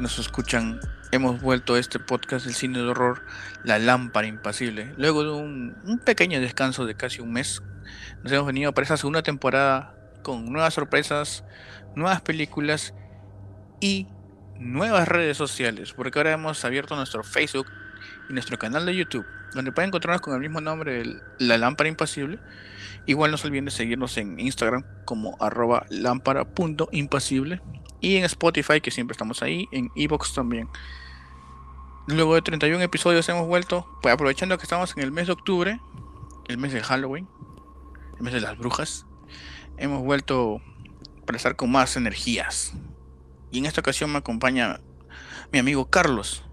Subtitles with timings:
[0.00, 0.80] nos escuchan.
[1.10, 3.24] Hemos vuelto a este podcast del cine de horror,
[3.64, 4.92] La Lámpara Impasible.
[4.96, 7.62] Luego de un, pequeño descanso de casi un mes,
[8.22, 11.44] nos hemos venido para esta segunda temporada con nuevas sorpresas,
[11.96, 12.94] nuevas películas
[13.80, 14.06] y
[14.58, 17.66] nuevas redes sociales, porque ahora hemos abierto nuestro Facebook
[18.28, 21.04] y nuestro canal de YouTube, donde pueden encontrarnos con el mismo nombre,
[21.38, 22.38] La Lámpara Impasible.
[23.06, 27.62] Igual no se olviden de seguirnos en Instagram como arroba lámpara.impasible
[28.00, 30.68] y en Spotify, que siempre estamos ahí, en Evox también.
[32.06, 35.80] Luego de 31 episodios hemos vuelto, pues aprovechando que estamos en el mes de octubre,
[36.48, 37.28] el mes de Halloween,
[38.16, 39.06] el mes de las brujas,
[39.76, 40.60] hemos vuelto
[41.26, 42.72] para estar con más energías.
[43.50, 44.80] Y en esta ocasión me acompaña
[45.52, 46.44] mi amigo Carlos.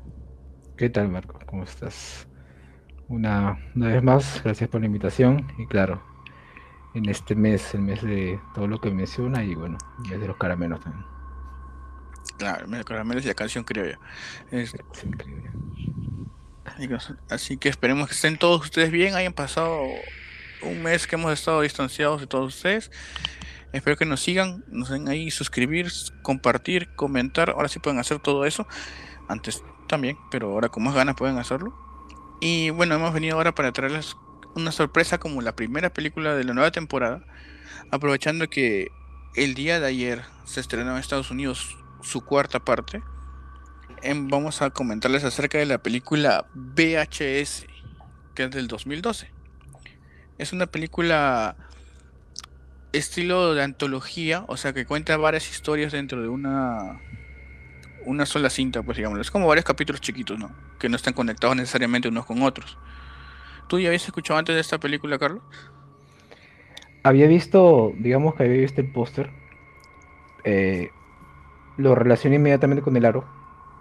[0.77, 1.39] ¿Qué tal, Marco?
[1.45, 2.27] ¿Cómo estás?
[3.07, 6.01] Una, una vez más, gracias por la invitación y claro,
[6.95, 10.27] en este mes, el mes de todo lo que menciona y bueno, el mes de
[10.27, 11.14] los caramelos también.
[12.38, 14.00] Claro, caramelos y la canción criolla.
[17.30, 19.83] Así que esperemos que estén todos ustedes bien, hayan pasado
[20.61, 22.91] un mes que hemos estado distanciados de todos ustedes.
[23.72, 25.91] Espero que nos sigan, nos den ahí suscribir,
[26.22, 27.50] compartir, comentar.
[27.52, 28.67] Ahora sí pueden hacer todo eso.
[29.28, 31.73] Antes también, pero ahora con más ganas pueden hacerlo.
[32.41, 34.16] Y bueno, hemos venido ahora para traerles
[34.56, 37.25] una sorpresa como la primera película de la nueva temporada,
[37.91, 38.91] aprovechando que
[39.36, 43.01] el día de ayer se estrenó en Estados Unidos su cuarta parte,
[44.15, 47.65] vamos a comentarles acerca de la película VHS,
[48.35, 49.29] que es del 2012.
[50.37, 51.55] Es una película
[52.93, 57.01] estilo de antología, o sea que cuenta varias historias dentro de una
[58.05, 60.51] una sola cinta, pues digamos, es como varios capítulos chiquitos, ¿no?
[60.77, 62.77] Que no están conectados necesariamente unos con otros.
[63.67, 65.41] ¿Tú ya habías escuchado antes de esta película, Carlos?
[67.01, 69.31] Había visto, digamos que había visto el póster.
[70.44, 70.91] Eh,
[71.78, 73.25] lo relacioné inmediatamente con el aro,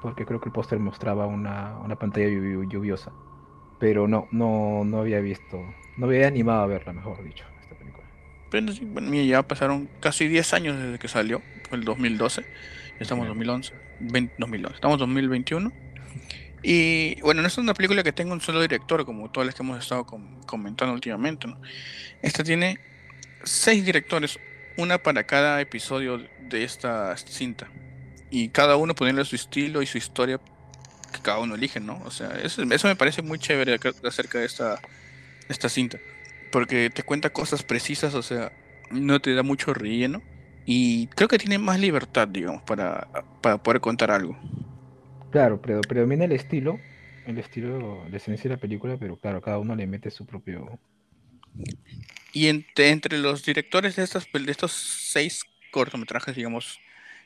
[0.03, 3.13] porque creo que el póster mostraba una, pantalla lluviosa.
[3.79, 5.63] Pero no, no, no había visto,
[5.97, 8.05] no había animado a verla, mejor dicho, esta película.
[8.51, 12.43] Pero, bueno, ya pasaron casi 10 años desde que salió, fue el 2012.
[12.43, 12.49] Ya
[13.01, 15.73] estamos en 2011, 2011, estamos 2021.
[16.63, 19.63] Y bueno, no es una película que tenga un solo director, como todas las que
[19.63, 20.07] hemos estado
[20.47, 21.47] comentando últimamente.
[21.47, 21.61] ¿no?
[22.23, 22.79] Esta tiene
[23.43, 24.39] seis directores,
[24.79, 27.69] una para cada episodio de esta cinta.
[28.35, 30.41] Y cada uno poniendo su estilo y su historia
[31.13, 32.03] que cada uno elige, ¿no?
[32.05, 34.81] O sea, eso, me parece muy chévere acerca de esta,
[35.49, 36.01] esta cinta.
[36.51, 38.51] Porque te cuenta cosas precisas, o sea,
[38.91, 40.21] no te da mucho relleno.
[40.67, 43.07] Y creo que tiene más libertad, digamos, para,
[43.41, 44.37] para poder contar algo.
[45.31, 46.81] Claro, pero predomina el estilo,
[47.29, 50.81] el estilo, la esencia de la película, pero claro, cada uno le mete su propio.
[52.33, 56.81] Y entre, los directores de, estas, de estos seis cortometrajes, digamos,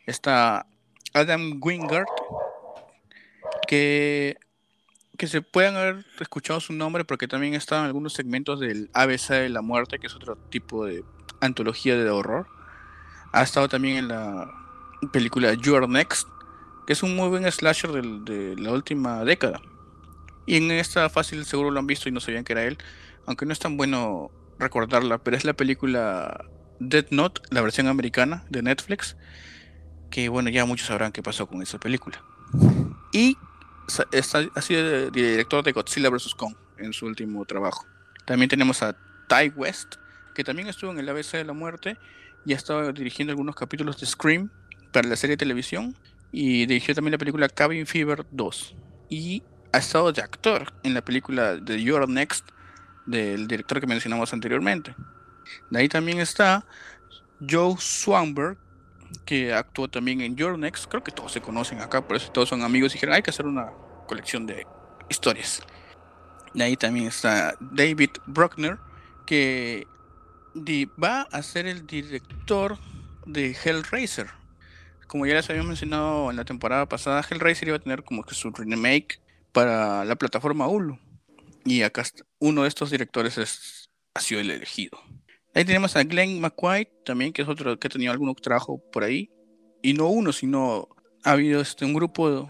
[0.04, 0.66] está
[1.14, 2.06] Adam Wingard,
[3.66, 4.38] que,
[5.16, 9.31] que se pueden haber escuchado su nombre porque también está en algunos segmentos del ABC
[9.31, 11.04] de la muerte, que es otro tipo de
[11.41, 12.47] antología de horror.
[13.32, 14.50] Ha estado también en la
[15.12, 16.28] película You Are Next,
[16.87, 19.60] que es un muy buen slasher de la última década.
[20.47, 22.78] Y en esta fácil seguro lo han visto y no sabían que era él,
[23.26, 26.47] aunque no es tan bueno recordarla, pero es la película
[26.81, 29.16] Dead Note, la versión americana de Netflix,
[30.10, 32.22] que bueno, ya muchos sabrán qué pasó con esa película.
[33.12, 33.36] Y
[34.12, 36.34] ha sido director de Godzilla vs.
[36.34, 37.86] Kong en su último trabajo.
[38.24, 38.94] También tenemos a
[39.28, 39.96] Ty West,
[40.34, 41.96] que también estuvo en el ABC de la muerte
[42.44, 44.50] y ha estado dirigiendo algunos capítulos de Scream
[44.92, 45.96] para la serie de televisión
[46.30, 48.76] y dirigió también la película Cabin Fever 2.
[49.10, 49.42] Y
[49.72, 52.49] ha estado de actor en la película The You're Next
[53.06, 54.94] del director que mencionamos anteriormente.
[55.70, 56.64] De ahí también está
[57.49, 58.58] Joe Swanberg,
[59.25, 60.87] que actuó también en Your Next.
[60.87, 63.31] Creo que todos se conocen acá, por eso todos son amigos y dijeron, hay que
[63.31, 63.72] hacer una
[64.06, 64.66] colección de
[65.08, 65.62] historias.
[66.55, 68.78] De ahí también está David Bruckner,
[69.26, 69.87] que
[71.02, 72.78] va a ser el director
[73.26, 74.38] de Hellraiser
[75.08, 78.34] como ya les había mencionado en la temporada pasada, Hellraiser iba a tener como que
[78.34, 79.20] su remake
[79.52, 80.99] para la plataforma Hulu.
[81.64, 82.04] Y acá
[82.38, 85.00] uno de estos directores es, ha sido el elegido.
[85.58, 89.02] Ahí tenemos a Glenn McQuaid también, que es otro que ha tenido algún trabajo por
[89.02, 89.28] ahí.
[89.82, 90.87] Y no uno, sino
[91.25, 92.49] ha habido este, un grupo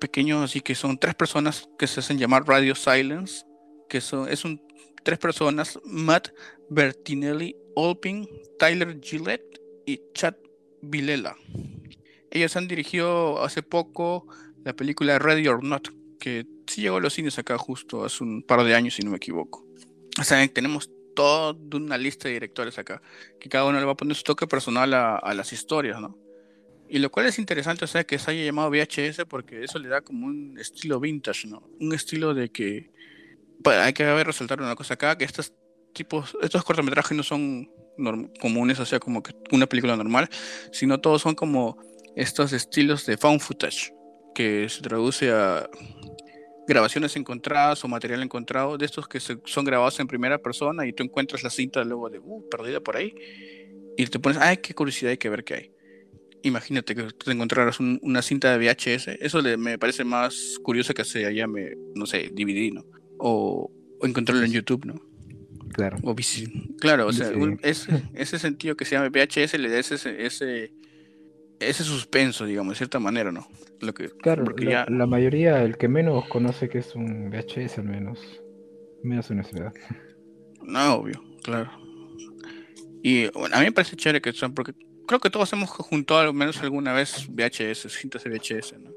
[0.00, 3.44] pequeño, así que son tres personas que se hacen llamar Radio Silence,
[3.90, 4.62] que son, es un,
[5.04, 6.28] tres personas, Matt
[6.70, 8.26] Bertinelli Olpin,
[8.58, 10.36] Tyler Gillette y Chad
[10.80, 11.36] Vilela.
[12.30, 14.28] Ellos han dirigido hace poco
[14.64, 15.88] la película Ready or Not,
[16.18, 19.10] que sí llegó a los cines acá justo hace un par de años, si no
[19.10, 19.66] me equivoco.
[20.18, 23.02] O sea, tenemos toda una lista de directores acá,
[23.40, 26.16] que cada uno le va a poner su toque personal a, las historias, ¿no?
[26.88, 29.88] Y lo cual es interesante, o sea, que se haya llamado VHS porque eso le
[29.88, 31.68] da como un estilo vintage, ¿no?
[31.80, 32.92] Un estilo de que
[33.64, 35.52] hay que resaltar una cosa acá, que estos
[35.92, 37.68] tipos, estos cortometrajes no son
[38.40, 40.28] comunes, o sea, como que una película normal,
[40.70, 41.78] sino todos son como
[42.14, 43.92] estos estilos de found footage,
[44.34, 45.68] que se traduce a
[46.66, 51.02] grabaciones encontradas o material encontrado, de estos que son grabados en primera persona y tú
[51.02, 53.14] encuentras la cinta luego de, uh, perdida por ahí,
[53.96, 55.76] y te pones, ay, qué curiosidad, hay que ver qué hay
[56.46, 61.04] imagínate que te encontraras una cinta de VHS, eso le, me parece más curioso que
[61.04, 62.84] se llame, no sé, DVD, ¿no?
[63.18, 63.70] O,
[64.02, 65.00] encontrarlo en YouTube, ¿no?
[65.72, 65.98] Claro.
[66.04, 66.14] O
[66.78, 67.30] claro, o sea,
[67.62, 70.72] ese, sentido que se llama VHS le da ese, ese,
[71.60, 73.48] ese suspenso, digamos, de cierta manera, ¿no?
[73.80, 77.84] Lo que, claro, la, la, mayoría, el que menos conoce que es un VHS, al
[77.84, 78.20] menos,
[79.02, 79.72] menos edad.
[80.62, 81.70] No, obvio, claro.
[83.02, 84.72] Y bueno, a mí me parece chévere que son, porque
[85.06, 88.90] creo que todos hemos juntado al menos alguna vez VHS, cintas de VHS, ¿no?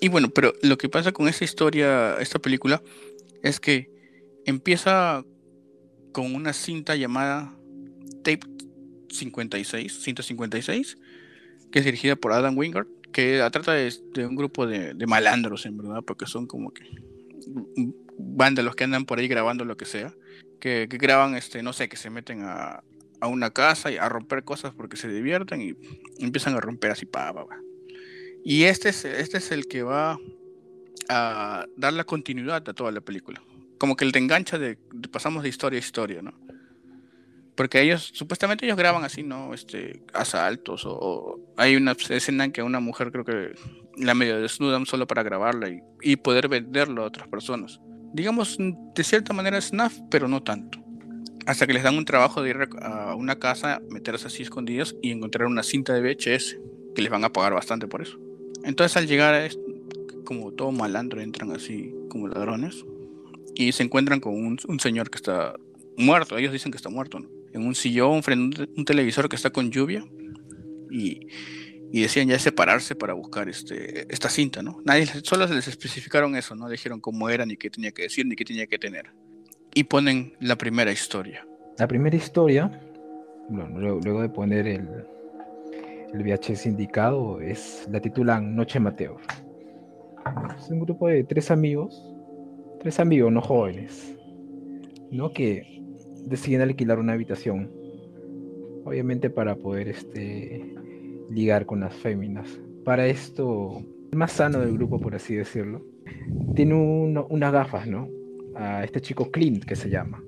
[0.00, 2.82] Y bueno, pero lo que pasa con esta historia, esta película,
[3.42, 3.90] es que
[4.46, 5.24] empieza
[6.12, 7.54] con una cinta llamada
[8.24, 8.40] Tape
[9.10, 10.98] 56, cinta 56,
[11.72, 13.92] que es dirigida por Adam Wingard, que trata de,
[14.26, 16.84] un grupo de, malandros, en verdad, porque son como que
[18.18, 20.14] van de los que andan por ahí grabando lo que sea,
[20.60, 22.84] que, que graban, este, no sé, que se meten a,
[23.22, 25.76] a una casa y a romper cosas porque se divierten y
[26.18, 27.46] empiezan a romper así, pa, pa,
[28.44, 30.18] Y este es, este es el que va
[31.08, 33.40] a dar la continuidad a toda la película.
[33.78, 34.76] Como que el te engancha de,
[35.12, 36.34] pasamos de historia a historia, ¿no?
[37.54, 39.52] Porque ellos, supuestamente ellos graban así, ¿no?
[39.52, 43.54] Este, asaltos o, hay una escena en que una mujer creo que
[43.96, 45.68] la medio desnudan solo para grabarla
[46.00, 47.80] y, poder venderlo a otras personas.
[48.14, 50.82] Digamos, de cierta manera snuff, pero no tanto
[51.46, 55.10] hasta que les dan un trabajo de ir a una casa, meterse así escondidos y
[55.10, 56.58] encontrar una cinta de VHS,
[56.94, 58.18] que les van a pagar bastante por eso.
[58.64, 59.50] Entonces al llegar,
[60.24, 62.84] como todo malandro, entran así como ladrones
[63.54, 65.56] y se encuentran con un, señor que está
[65.96, 67.28] muerto, ellos dicen que está muerto, ¿no?
[67.52, 70.04] En un sillón frente a un televisor que está con lluvia
[70.90, 71.26] y,
[71.92, 74.80] y decían ya separarse para buscar este, esta cinta, ¿no?
[74.84, 78.36] Nadie, solo les especificaron eso, no dijeron cómo era, ni qué tenía que decir, ni
[78.36, 79.10] qué tenía que tener
[79.74, 81.46] y ponen la primera historia.
[81.78, 82.80] La primera historia,
[83.48, 84.88] luego, de poner el,
[86.12, 89.16] el VHS indicado, es, la titulan Noche Mateo.
[90.58, 92.04] Es un grupo de tres amigos,
[92.80, 94.16] tres amigos, no jóvenes,
[95.10, 95.32] ¿no?
[95.32, 95.81] que
[96.24, 97.70] deciden alquilar una habitación,
[98.84, 100.74] obviamente para poder este,
[101.30, 102.60] ligar con las féminas.
[102.84, 105.84] Para esto, el más sano del grupo, por así decirlo,
[106.54, 108.08] tiene unas gafas, ¿no?
[108.54, 110.22] a este chico Clint, que se llama.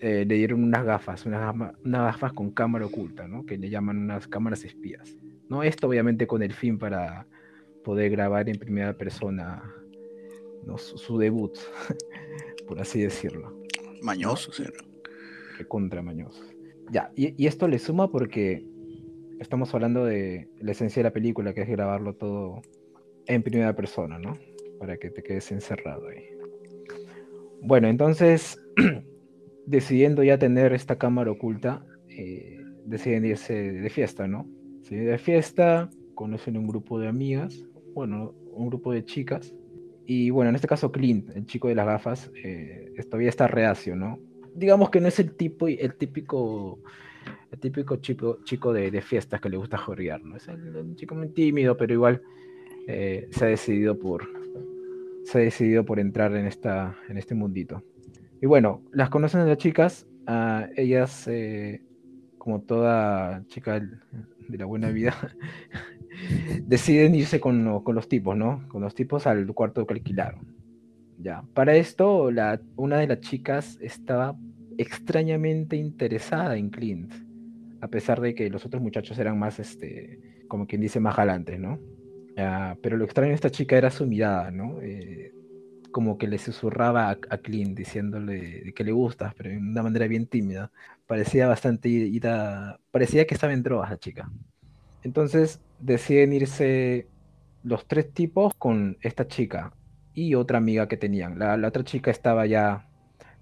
[0.00, 3.46] Eh, le dieron unas gafas, unas, gafas con cámara oculta, ¿no?
[3.46, 5.16] Que le llaman unas cámaras espías.
[5.48, 5.62] ¿no?
[5.62, 7.26] Esto obviamente con el fin para
[7.84, 9.62] poder grabar en primera persona
[10.76, 11.56] su, debut,
[12.68, 13.62] por así decirlo.
[14.02, 14.64] Mañoso, ¿sí?
[15.64, 16.42] Contra mañoso.
[16.90, 18.64] Ya, y, esto le suma porque
[19.40, 22.62] estamos hablando de la esencia de la película, que es grabarlo todo
[23.26, 24.34] en primera persona, ¿no?
[24.78, 26.24] Para que te quedes encerrado ahí.
[27.62, 28.62] Bueno, entonces,
[29.66, 34.48] decidiendo ya tener esta cámara oculta, eh, deciden irse de fiesta, ¿no?
[34.82, 39.52] Se de fiesta, conocen un grupo de amigas, bueno, un grupo de chicas,
[40.06, 43.96] y bueno, en este caso Clint, el chico de las gafas, eh, todavía está reacio,
[43.96, 44.20] ¿no?
[44.56, 46.78] Digamos que no es el tipo, el típico,
[47.50, 50.36] el típico chico, chico de, de fiestas que le gusta jorrear, ¿no?
[50.36, 52.22] Es un chico muy tímido, pero igual
[52.86, 54.28] eh, se ha decidido por,
[55.24, 57.82] se ha decidido por entrar en, esta, en este mundito.
[58.40, 60.06] Y bueno, las conocen las chicas,
[60.76, 61.82] ellas, eh,
[62.38, 65.14] como toda chica de la buena vida,
[66.62, 68.66] deciden irse con, con, los tipos, ¿no?
[68.68, 70.46] Con los tipos al cuarto que alquilaron.
[71.18, 71.42] Ya.
[71.54, 74.36] Para esto, la, una de las chicas estaba
[74.78, 77.12] extrañamente interesada en Clint,
[77.80, 81.58] a pesar de que los otros muchachos eran más, este, como quien dice, más galantes,
[81.58, 81.78] ¿no?
[82.36, 84.80] Ah, pero lo extraño de esta chica era su mirada, ¿no?
[84.82, 85.32] Eh,
[85.90, 90.26] como que le susurraba a, Clint diciéndole que le gustas, pero de una manera bien
[90.26, 90.70] tímida.
[91.06, 92.10] Parecía bastante
[92.90, 94.30] parecía que estaba en drogas la chica.
[95.02, 97.06] Entonces deciden irse
[97.62, 99.72] los tres tipos con esta chica
[100.12, 101.38] y otra amiga que tenían.
[101.38, 102.86] La otra chica estaba ya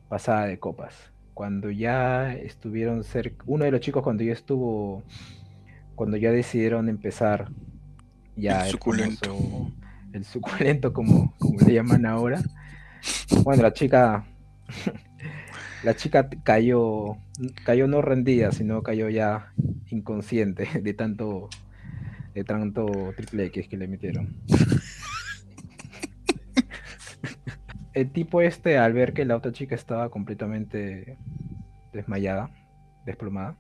[0.09, 1.14] pasada de copas.
[1.35, 5.03] Cuando ya estuvieron cerca, uno de los chicos cuando ya estuvo,
[5.95, 7.51] cuando ya decidieron empezar
[8.37, 9.37] ya el suculento.
[10.13, 12.41] el suculento como, como le llaman ahora.
[13.43, 14.25] Bueno, la chica
[15.85, 17.17] la chica cayó
[17.65, 19.53] cayó no rendida, sino cayó ya
[19.91, 21.49] inconsciente de tanto
[22.35, 22.87] de tanto
[23.17, 24.37] triple X que le metieron.
[27.95, 31.17] El tipo este, al ver que la otra chica estaba completamente
[31.93, 32.51] desmayada,
[33.07, 33.57] desplomada,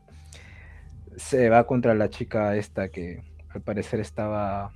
[1.16, 4.72] se va contra la chica esta que al parecer estaba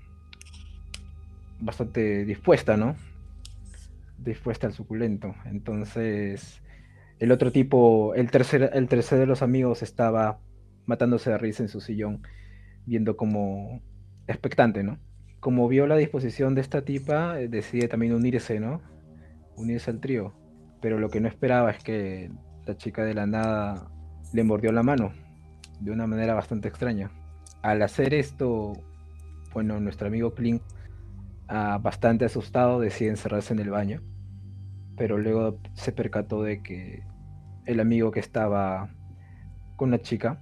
[1.61, 2.97] bastante dispuesta, ¿no?
[4.19, 5.35] Dispuesta al suculento.
[5.45, 6.63] Entonces,
[7.19, 10.39] el otro tipo, el tercer, el tercer de los amigos estaba
[10.87, 12.23] matándose de risa en su sillón,
[12.87, 13.83] viendo como
[14.29, 14.99] expectante, ¿no?
[15.41, 18.81] Como vio la disposición de esta tipa, eh, decide también unirse, ¿no?
[19.59, 20.33] Unirse al trío.
[20.81, 22.31] Pero lo que no esperaba es que
[22.67, 23.91] la chica de la nada
[24.33, 25.13] le mordió la mano
[25.81, 27.11] de una manera bastante extraña.
[27.63, 28.73] Al hacer esto,
[29.53, 30.63] bueno, nuestro amigo Clint,
[31.49, 34.03] ah, bastante asustado, decide encerrarse en el baño,
[34.97, 37.05] pero luego se percató de que
[37.67, 38.91] el amigo que estaba
[39.77, 40.41] con la chica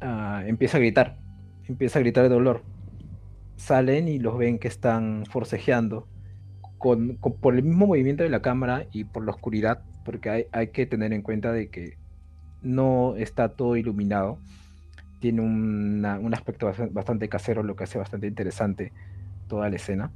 [0.00, 1.18] ah, empieza a gritar,
[1.64, 2.62] empieza a gritar de dolor.
[3.56, 6.08] Salen y los ven que están forcejeando
[6.84, 10.86] por el mismo movimiento de la cámara y por la oscuridad, porque hay, hay que
[10.86, 11.96] tener en cuenta de que
[12.62, 14.38] no está todo iluminado
[15.24, 18.92] tiene un aspecto bastante casero, lo que hace bastante interesante
[19.48, 20.10] toda la escena.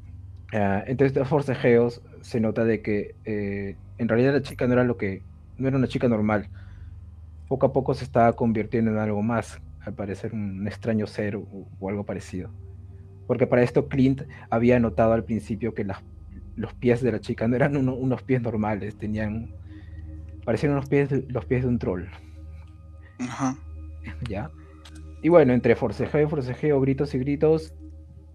[0.52, 4.84] Uh, entonces, los forcejeos se nota de que eh, en realidad la chica no era
[4.84, 5.22] lo que
[5.56, 6.50] no era una chica normal.
[7.48, 11.88] Poco a poco se estaba convirtiendo en algo más, al parecer un extraño ser o,
[11.88, 12.50] algo parecido.
[13.26, 15.84] Porque para esto Clint había notado al principio que
[16.58, 19.54] los pies de la chica no eran unos pies normales, tenían
[20.44, 22.06] parecían unos pies los pies de un troll.
[23.20, 23.56] Ajá.
[24.28, 24.50] ¿Ya?
[25.22, 27.74] Y bueno, entre forcejeo y forcejeo, gritos y gritos,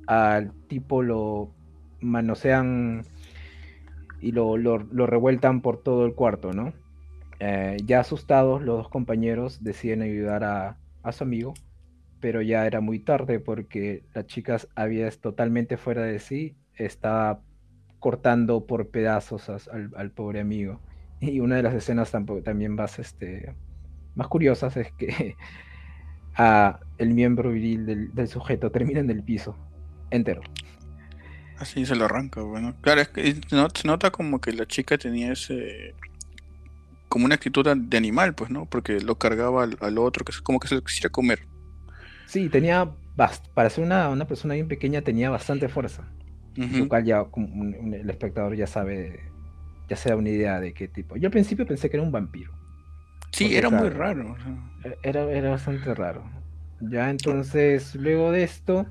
[0.08, 1.54] al tipo lo
[2.02, 3.04] manosean
[4.22, 4.78] y lo, lo,
[5.08, 6.74] revueltan por todo el cuarto, ¿no?
[7.40, 11.54] Eh, ya asustados, los dos compañeros deciden ayudar a, a, su amigo,
[12.20, 17.42] pero ya era muy tarde porque la chica había totalmente fuera de sí, estaba
[18.04, 20.82] cortando por pedazos al, al, pobre amigo.
[21.22, 23.56] Y una de las escenas también más, este,
[24.14, 25.38] más curiosas es que
[26.36, 29.56] a el miembro viril del, sujeto termina en el piso,
[30.12, 30.42] entero.
[31.58, 32.76] Así se lo arranca, bueno.
[32.82, 35.96] Claro, es que se nota como que la chica tenía ese.
[37.08, 38.66] como una actitud de animal, pues, ¿no?
[38.66, 41.48] Porque lo cargaba al, otro, que es como que se lo quisiera comer.
[42.26, 42.92] Sí, tenía.
[43.16, 46.04] Para ser una, una persona bien pequeña, tenía bastante fuerza.
[46.56, 49.20] Lo cual ya el espectador ya sabe.
[49.90, 51.16] ya se da una idea de qué tipo.
[51.18, 52.52] Yo al principio pensé que era un vampiro.
[53.32, 54.36] Sí, era muy raro.
[55.02, 56.24] Era, era bastante raro.
[56.80, 58.86] Ya entonces, luego de esto,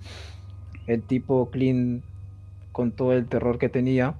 [0.87, 2.03] el tipo Clint,
[2.73, 4.17] con todo el terror que tenía,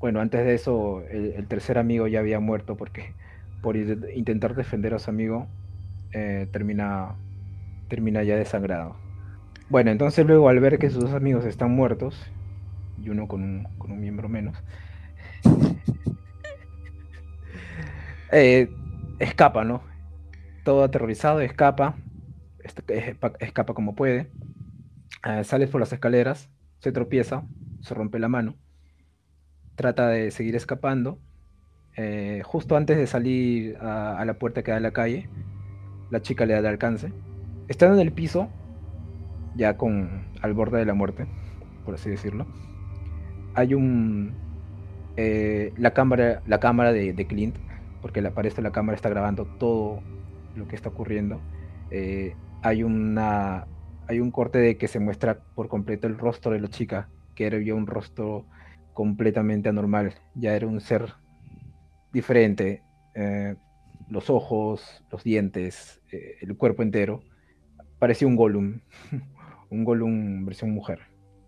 [0.00, 3.12] bueno, antes de eso, el, tercer amigo ya había muerto porque
[3.62, 5.48] por intentar defender a su amigo,
[6.12, 7.16] eh, termina,
[7.88, 8.96] termina ya desangrado.
[9.70, 12.18] Bueno, entonces luego al ver que sus dos amigos están muertos,
[13.02, 14.56] y uno con un, miembro menos,
[18.32, 18.70] eh,
[19.18, 19.82] escapa, ¿no?
[20.64, 21.96] Todo aterrorizado, escapa,
[23.40, 24.30] escapa como puede,
[25.26, 26.48] uh, sale por las escaleras,
[26.78, 27.42] se tropieza,
[27.82, 28.56] se rompe la mano,
[29.74, 31.18] trata de seguir escapando.
[31.96, 35.28] Eh, justo antes de salir a, la puerta que da a la calle,
[36.10, 37.12] la chica le da el alcance.
[37.68, 38.48] Estando en el piso,
[39.58, 41.26] ya con al borde de la muerte,
[41.84, 42.46] por así decirlo,
[43.54, 44.32] hay un
[45.18, 47.56] eh, la cámara, la cámara de, de Clint
[48.00, 50.02] porque para esto la cámara está grabando todo
[50.54, 51.40] lo que está ocurriendo.
[51.90, 53.66] Eh, hay, una,
[54.06, 57.46] hay un corte de que se muestra por completo el rostro de la chica, que
[57.46, 58.46] era ya un rostro
[58.92, 61.14] completamente anormal, ya era un ser
[62.12, 62.82] diferente,
[63.14, 63.54] eh,
[64.08, 67.22] los ojos, los dientes, eh, el cuerpo entero,
[67.98, 68.80] parecía un Gollum,
[69.70, 71.00] un Gollum versión mujer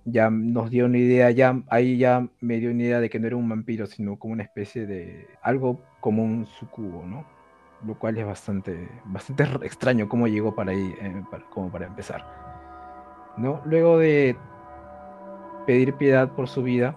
[0.05, 3.27] ya nos dio una idea, ya ahí ya me dio una idea de que no
[3.27, 7.25] era un vampiro, sino como una especie de algo como un sucubo, ¿no?
[7.87, 12.25] Lo cual es bastante, bastante extraño cómo llegó para ahí, eh, como para empezar.
[13.37, 13.63] ¿No?
[13.65, 14.37] Luego de
[15.67, 16.97] pedir piedad por su vida,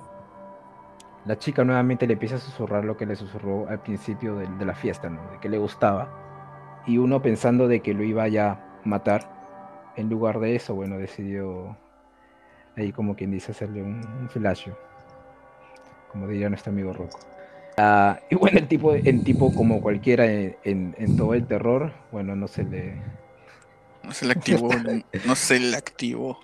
[1.26, 4.66] la chica nuevamente le empieza a susurrar lo que le susurró al principio de, de
[4.66, 5.22] la fiesta, ¿no?
[5.32, 6.10] De que le gustaba.
[6.86, 9.43] Y uno pensando de que lo iba ya a matar,
[9.96, 11.78] en lugar de eso, bueno, decidió
[12.76, 14.30] ahí como quien dice hacerle un, un
[16.12, 17.20] como diría nuestro amigo Rocco.
[17.78, 22.48] Ah, y bueno, el tipo, el tipo como cualquiera en, todo el terror, bueno, no
[22.48, 23.02] se le...
[24.04, 24.70] No se le activó,
[25.26, 26.40] no, se le activó.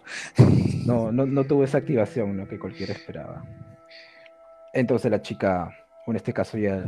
[0.86, 2.48] No, no, tuvo esa activación ¿no?
[2.48, 3.44] que cualquiera esperaba.
[4.74, 5.78] Entonces la chica,
[6.08, 6.86] en este caso ya,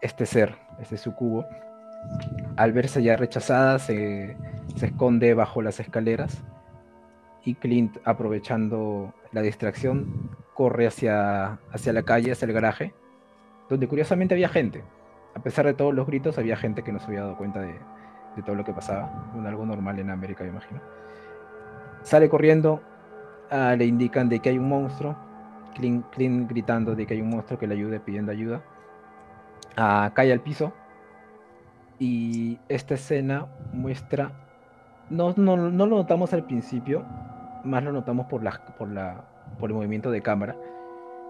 [0.00, 1.46] este ser, este sucubo,
[2.56, 4.36] al verse ya rechazada, se,
[4.76, 6.42] se esconde bajo las escaleras
[7.44, 12.94] y Clint, aprovechando la distracción, corre hacia, hacia la calle, hacia el garaje,
[13.68, 14.82] donde curiosamente había gente.
[15.34, 17.74] A pesar de todos los gritos, había gente que no se había dado cuenta de,
[18.36, 19.30] de todo lo que pasaba.
[19.44, 20.80] Algo normal en América, me imagino.
[22.02, 22.80] Sale corriendo,
[23.50, 25.16] ah, le indican de que hay un monstruo.
[25.74, 28.62] Clint, Clint, gritando de que hay un monstruo que le ayude, pidiendo ayuda.
[29.76, 30.72] Ah, cae al piso.
[31.98, 34.43] Y esta escena muestra.
[35.10, 37.04] No, no, no lo notamos al principio,
[37.64, 39.24] más lo notamos por, la, por, la,
[39.58, 40.56] por el movimiento de cámara,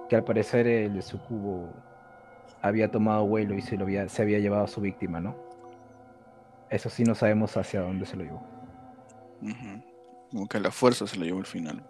[0.08, 1.70] que al parecer el sucubo
[2.62, 5.36] había tomado vuelo y se, lo había, se había llevado a su víctima, ¿no?
[6.70, 8.42] Eso sí no sabemos hacia dónde se lo llevó.
[10.30, 11.82] Como que a la fuerza se lo llevó al final.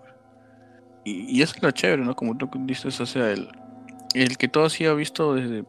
[1.05, 2.17] Y, eso es lo chévere, ¿no?
[2.17, 3.49] Como tú dices, o sea, el,
[4.15, 5.67] el que todo así ha visto desde el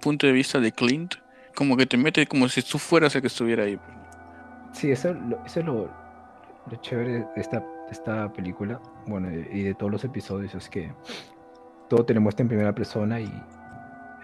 [0.00, 1.14] punto de vista de Clint,
[1.54, 3.78] como que te mete como si tú fueras el que estuviera ahí.
[4.72, 5.14] Sí, eso,
[5.44, 5.88] eso es lo,
[6.70, 7.40] lo chévere de
[7.90, 10.92] esta, película, bueno, y de todos los episodios, es que
[11.88, 13.30] todo te lo muestra en primera persona y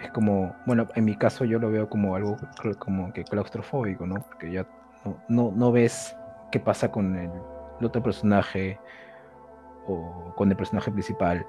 [0.03, 2.37] es como, bueno, en mi caso yo lo veo como algo
[2.79, 4.23] como que claustrofóbico, ¿no?
[4.23, 4.67] Porque ya
[5.29, 6.17] no, no, ves
[6.51, 7.31] qué pasa con el,
[7.85, 8.79] otro personaje
[9.87, 11.47] o con el personaje principal.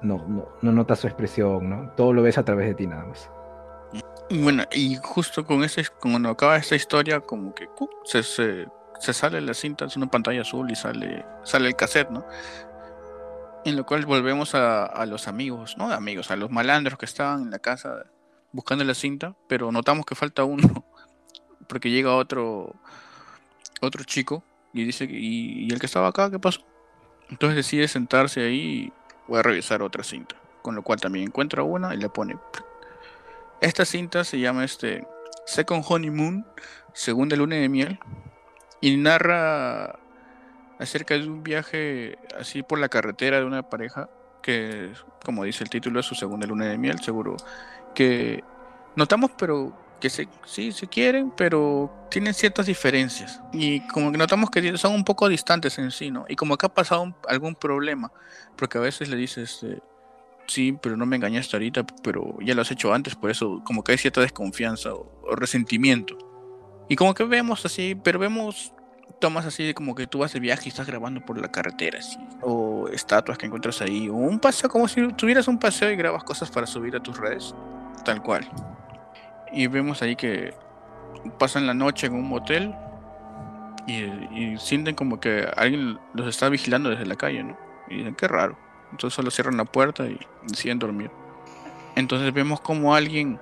[0.00, 1.90] No, no, no notas su expresión, ¿no?
[1.90, 3.30] Todo lo ves a través de ti nada más.
[4.34, 7.68] Bueno, y justo con ese, cuando acaba esta historia, como que
[8.06, 8.66] se, se,
[8.98, 12.24] se, sale la cinta, es una pantalla azul y sale, sale el cassette, ¿no?
[13.66, 17.50] En lo cual volvemos a, los amigos, no amigos, a los malandros que estaban en
[17.50, 18.06] la casa
[18.52, 20.82] buscando la cinta, pero notamos que falta uno,
[21.68, 22.74] porque llega otro,
[23.82, 24.42] otro chico
[24.72, 26.62] y dice, ¿y, el que estaba acá qué pasó?
[27.28, 28.92] Entonces decide sentarse ahí y
[29.28, 32.38] voy a revisar otra cinta, con lo cual también encuentra una y le pone...
[33.62, 35.06] Esta cinta se llama este
[35.46, 36.44] Second Honeymoon,
[36.94, 38.00] segunda luna de miel,
[38.80, 40.00] y narra
[40.80, 44.10] acerca de un viaje así por la carretera de una pareja
[44.42, 44.92] que,
[45.24, 47.36] como dice el título, es su segunda luna de miel, seguro
[47.94, 48.42] que
[48.96, 53.40] notamos, pero que se, sí se quieren, pero tienen ciertas diferencias.
[53.52, 56.24] Y como que notamos que son un poco distantes en sí, ¿no?
[56.28, 58.10] Y como que ha pasado algún problema,
[58.56, 59.78] porque a veces le dices, eh,
[60.46, 63.82] sí, pero no me engañaste ahorita, pero ya lo has hecho antes, por eso como
[63.84, 66.16] que hay cierta desconfianza o resentimiento.
[66.88, 68.72] Y como que vemos así, pero vemos
[69.22, 72.18] tomas así como que tú vas de viaje y estás grabando por la carretera, así,
[72.40, 76.24] o estatuas que encuentras ahí, o un paseo como si tuvieras un paseo y grabas
[76.24, 77.54] cosas para subir a tus redes,
[78.04, 78.48] tal cual.
[79.52, 80.52] Y vemos ahí que
[81.38, 82.74] pasan la noche en un motel
[83.86, 87.56] y, sienten como que alguien los está vigilando desde la calle, ¿no?
[87.88, 88.58] Y dicen, qué raro.
[88.92, 91.10] Entonces solo cierran la puerta y deciden dormir.
[91.96, 93.40] Entonces vemos como alguien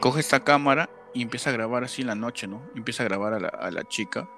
[0.00, 2.60] coge esta cámara y empieza a grabar así la noche, ¿no?
[2.74, 4.28] Empieza a grabar a la, a la chica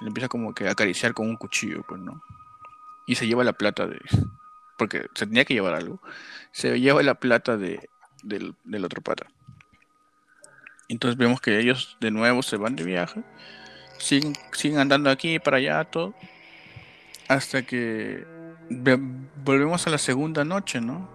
[0.00, 2.22] le empieza como que a acariciar con un cuchillo, pues, ¿no?
[3.06, 4.00] Y se lleva la plata de...
[4.76, 6.00] Porque se tenía que llevar algo.
[6.52, 7.88] Se lleva la plata de,
[8.22, 9.26] del, otro pata.
[10.88, 13.22] Entonces vemos que ellos de nuevo se van de viaje.
[13.98, 16.14] Siguen, siguen andando aquí para allá, todo.
[17.28, 18.26] Hasta que
[18.68, 21.08] volvemos a la segunda noche, ¿no?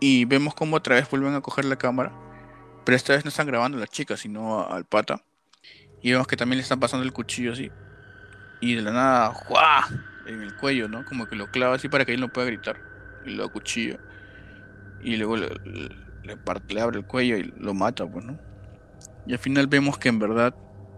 [0.00, 2.12] Y vemos como otra vez vuelven a coger la cámara.
[2.84, 5.22] Pero esta vez no están grabando a la chica, sino al pata.
[6.02, 7.70] Y vemos que también le están pasando el cuchillo así
[8.60, 9.88] y de la nada, ¡juá!
[10.26, 11.04] en el cuello, ¿no?
[11.04, 12.76] Como que lo clava así para que él no pueda gritar.
[13.24, 13.98] Y lo acuchilla.
[15.00, 15.48] Y luego le,
[16.24, 18.38] le, abre el cuello y lo mata, pues, ¿no?
[19.26, 20.54] Y al final vemos que en verdad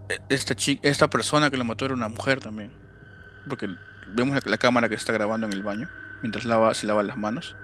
[0.09, 2.73] e, esta, chica, esta persona que lo mató era una mujer también.
[3.49, 3.69] Porque
[4.15, 5.89] vemos la, cámara que está grabando en el baño
[6.23, 7.57] mientras lava, se lava las manos.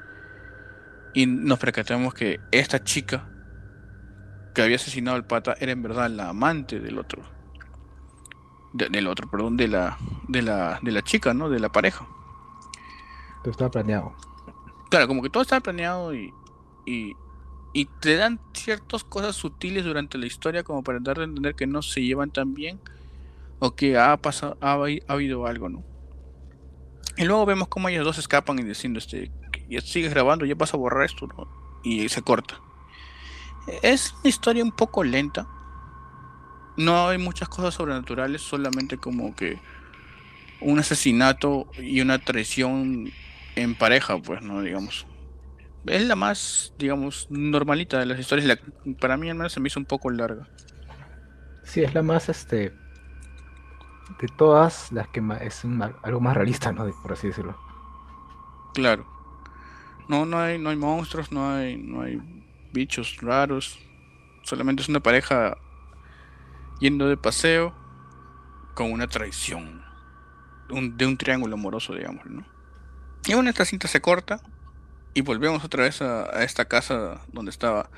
[1.12, 3.28] Y nos percatamos que esta chica
[4.54, 7.34] que había asesinado al pata era en verdad la amante del otro
[8.74, 11.48] del otro, perdón, de la, de la, de la chica, ¿no?
[11.48, 12.06] De la pareja.
[13.42, 14.14] Todo estaba planeado.
[14.90, 16.32] Claro, como que todo estaba planeado y,
[16.84, 17.14] y,
[17.72, 21.68] y te dan ciertas cosas sutiles durante la historia como para dar a entender que
[21.68, 22.80] no se llevan tan bien
[23.60, 24.72] o que ha pasado, ha,
[25.06, 25.84] habido algo, ¿no?
[27.16, 29.30] Y luego vemos cómo ellos dos escapan y diciendo, este,
[29.68, 31.48] ya sigues grabando, ya vas a borrar esto, ¿no?
[31.82, 32.60] Y se corta.
[33.82, 35.46] Es una historia un poco lenta,
[36.76, 39.58] no hay muchas cosas sobrenaturales, solamente como que
[40.60, 43.10] un asesinato y una traición
[43.54, 44.60] en pareja, pues, ¿no?
[44.60, 45.06] Digamos.
[45.86, 48.58] Es la más, digamos, normalita de las historias.
[48.98, 50.48] para mí al menos se me hizo un poco larga.
[51.62, 52.72] Sí, es la más, este,
[54.18, 55.64] de todas las que es
[56.02, 56.90] algo más realista, ¿no?
[57.02, 57.56] Por así decirlo.
[58.74, 59.06] Claro.
[60.08, 62.20] No, no hay, no hay monstruos, no hay, no hay
[62.72, 63.78] bichos raros.
[64.42, 65.56] Solamente es una pareja
[66.80, 67.74] yendo de paseo
[68.74, 69.82] con una traición.
[70.68, 72.44] de un triángulo amoroso, digamos, ¿no?
[73.26, 74.40] Y bueno, esta cinta se corta
[75.14, 77.88] y volvemos otra vez a, esta casa donde estaba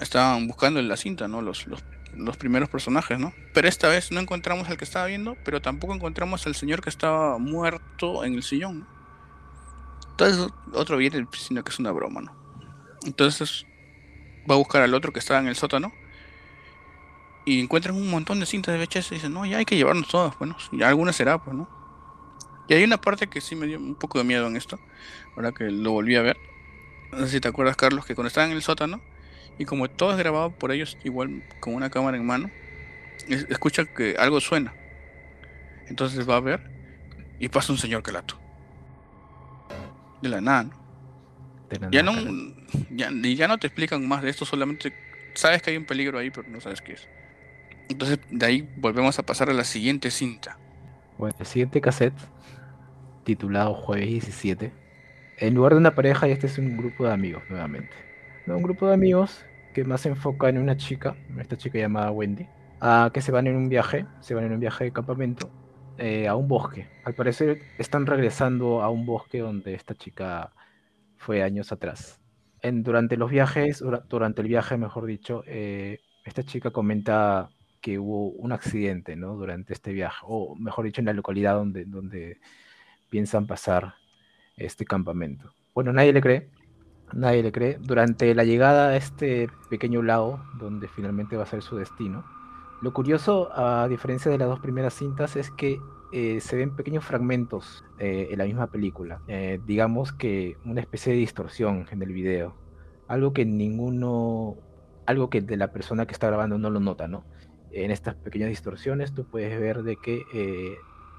[0.00, 1.42] estaban buscando en la cinta, ¿no?
[1.42, 3.32] Los, los, los, primeros personajes, ¿no?
[3.54, 6.90] Pero esta vez no encontramos al que estaba viendo, pero tampoco encontramos al señor que
[6.90, 8.86] estaba muerto en el sillón.
[10.10, 12.32] Entonces otro viene diciendo que es una broma, ¿no?
[13.04, 13.66] Entonces
[14.50, 15.92] va a buscar al otro que estaba en el sótano
[17.44, 20.08] y encuentran un montón de cintas de VHS y dicen, no, ya hay que llevarnos
[20.08, 21.68] todas, bueno, y alguna será, pues, ¿no?
[22.68, 24.78] Y hay una parte que sí me dio un poco de miedo en esto,
[25.34, 26.36] ahora que lo volví a ver.
[27.10, 29.00] No sé si te acuerdas, Carlos, que cuando estaban en el sótano,
[29.58, 32.50] y como todo es grabado por ellos, igual con una cámara en mano,
[33.28, 34.72] escucha que algo suena.
[35.88, 36.70] Entonces va a ver
[37.38, 38.38] y pasa un señor calato.
[40.22, 41.90] De la nada, ¿no?
[41.90, 42.12] ya no,
[42.90, 44.92] ya, y ya no te explican más de esto, solamente
[45.34, 47.08] sabes que hay un peligro ahí, pero no sabes qué es.
[47.88, 50.58] Entonces de ahí volvemos a pasar a la siguiente cinta.
[51.18, 52.14] Bueno, el siguiente cassette,
[53.24, 54.72] titulado Jueves 17,
[55.38, 57.92] en lugar de una pareja, este es un grupo de amigos nuevamente.
[58.46, 59.44] Un grupo de amigos
[59.74, 62.46] que más se enfoca en una chica, esta chica llamada Wendy,
[62.80, 65.50] a que se van en un viaje, se van en un viaje de campamento
[65.98, 66.88] eh, a un bosque.
[67.04, 70.52] Al parecer están regresando a un bosque donde esta chica
[71.16, 72.20] fue años atrás.
[72.62, 77.50] Durante los viajes, durante el viaje, mejor dicho, eh, esta chica comenta
[77.80, 79.34] que hubo un accidente, ¿no?
[79.34, 82.38] Durante este viaje, o mejor dicho, en la localidad donde, donde
[83.10, 83.94] piensan pasar
[84.56, 85.52] este campamento.
[85.74, 86.50] Bueno, nadie le cree,
[87.12, 87.78] nadie le cree.
[87.80, 92.24] Durante la llegada a este pequeño lago, donde finalmente va a ser su destino,
[92.80, 95.80] lo curioso, a diferencia de las dos primeras cintas, es que
[96.12, 99.20] eh, se ven pequeños fragmentos eh, en la misma película.
[99.26, 102.54] Eh, digamos que una especie de distorsión en el video.
[103.08, 104.56] Algo que ninguno,
[105.06, 107.24] algo que de la persona que está grabando no lo nota, ¿no?
[107.72, 110.78] En estas pequeñas distorsiones tú puedes ver de que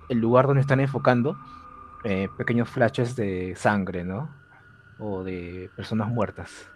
[0.10, 1.38] el lugar donde están enfocando,
[2.38, 4.30] pequeños flashes de sangre, ¿no?
[5.00, 6.70] O de personas muertas.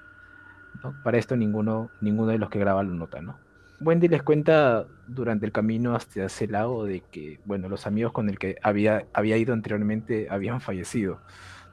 [1.04, 3.38] Para esto ninguno, ninguno de los que graba lo nota, ¿no?
[3.80, 8.30] Wendy les cuenta durante el camino hasta ese lago de que, bueno, los amigos con
[8.30, 11.20] el que había, había ido anteriormente habían fallecido.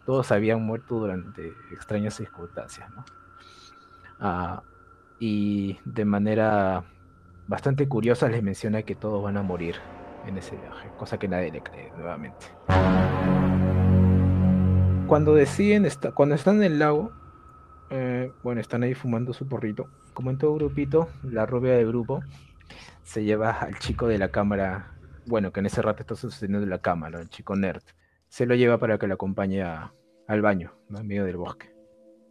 [0.07, 2.91] Todos habían muerto durante extrañas circunstancias.
[4.19, 4.63] Ah,
[5.19, 6.85] y de manera
[7.47, 9.77] bastante curiosa les menciona que todos van a morir
[10.27, 12.47] en ese viaje, cosa que nadie le cree nuevamente.
[15.11, 17.11] Cuando deciden, cuando están en el lago,
[17.90, 22.20] eh, bueno, están ahí fumando su porrito como en todo grupito, la rubia del grupo
[23.03, 24.92] se lleva al chico de la cámara,
[25.27, 27.83] bueno, que en ese rato está sosteniendo la cámara, el chico nerd.
[28.29, 31.75] Se lo lleva para que lo acompañe al baño, en medio del bosque.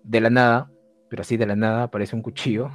[0.04, 0.72] De la nada,
[1.10, 2.70] pero así de la nada, aparece un cuchillo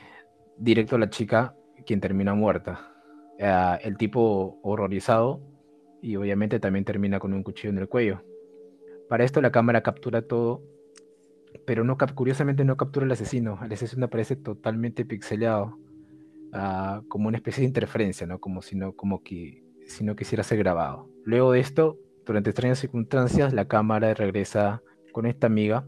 [0.58, 1.54] directo a la chica,
[1.86, 2.92] quien termina muerta.
[3.40, 5.40] Ah, el tipo horrorizado
[6.02, 8.24] y obviamente también termina con un cuchillo en el cuello.
[9.08, 10.62] Para esto la cámara captura todo
[11.64, 13.58] pero no curiosamente no captura al asesino.
[13.64, 15.78] El asesino aparece totalmente pixeleado,
[16.52, 18.38] ah, como una especie de interferencia, ¿no?
[18.38, 18.94] Como si no
[20.16, 21.08] quisiera ser grabado.
[21.24, 25.86] Luego de esto, durante extrañas circunstancias, la cámara regresa con esta amiga,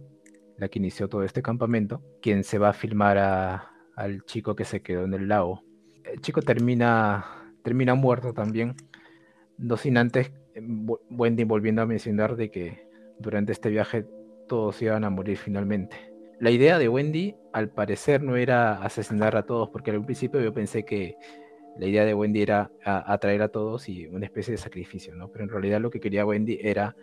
[0.58, 4.82] la que inició todo este campamento, quien se va a filmar al chico que se
[4.82, 5.62] quedó en el lago.
[6.04, 8.74] El chico termina, termina muerto también,
[9.58, 10.62] no sin antes eh,
[11.10, 12.85] Wendy volviendo a mencionar de que
[13.18, 14.06] durante este viaje
[14.48, 15.96] todos iban a morir finalmente.
[16.38, 20.52] La idea de Wendy, al parecer, no era asesinar a todos, porque al principio yo
[20.52, 21.16] pensé que
[21.78, 25.28] la idea de Wendy era atraer a todos y una especie de sacrificio, ¿no?
[25.30, 26.94] Pero en realidad lo que quería Wendy era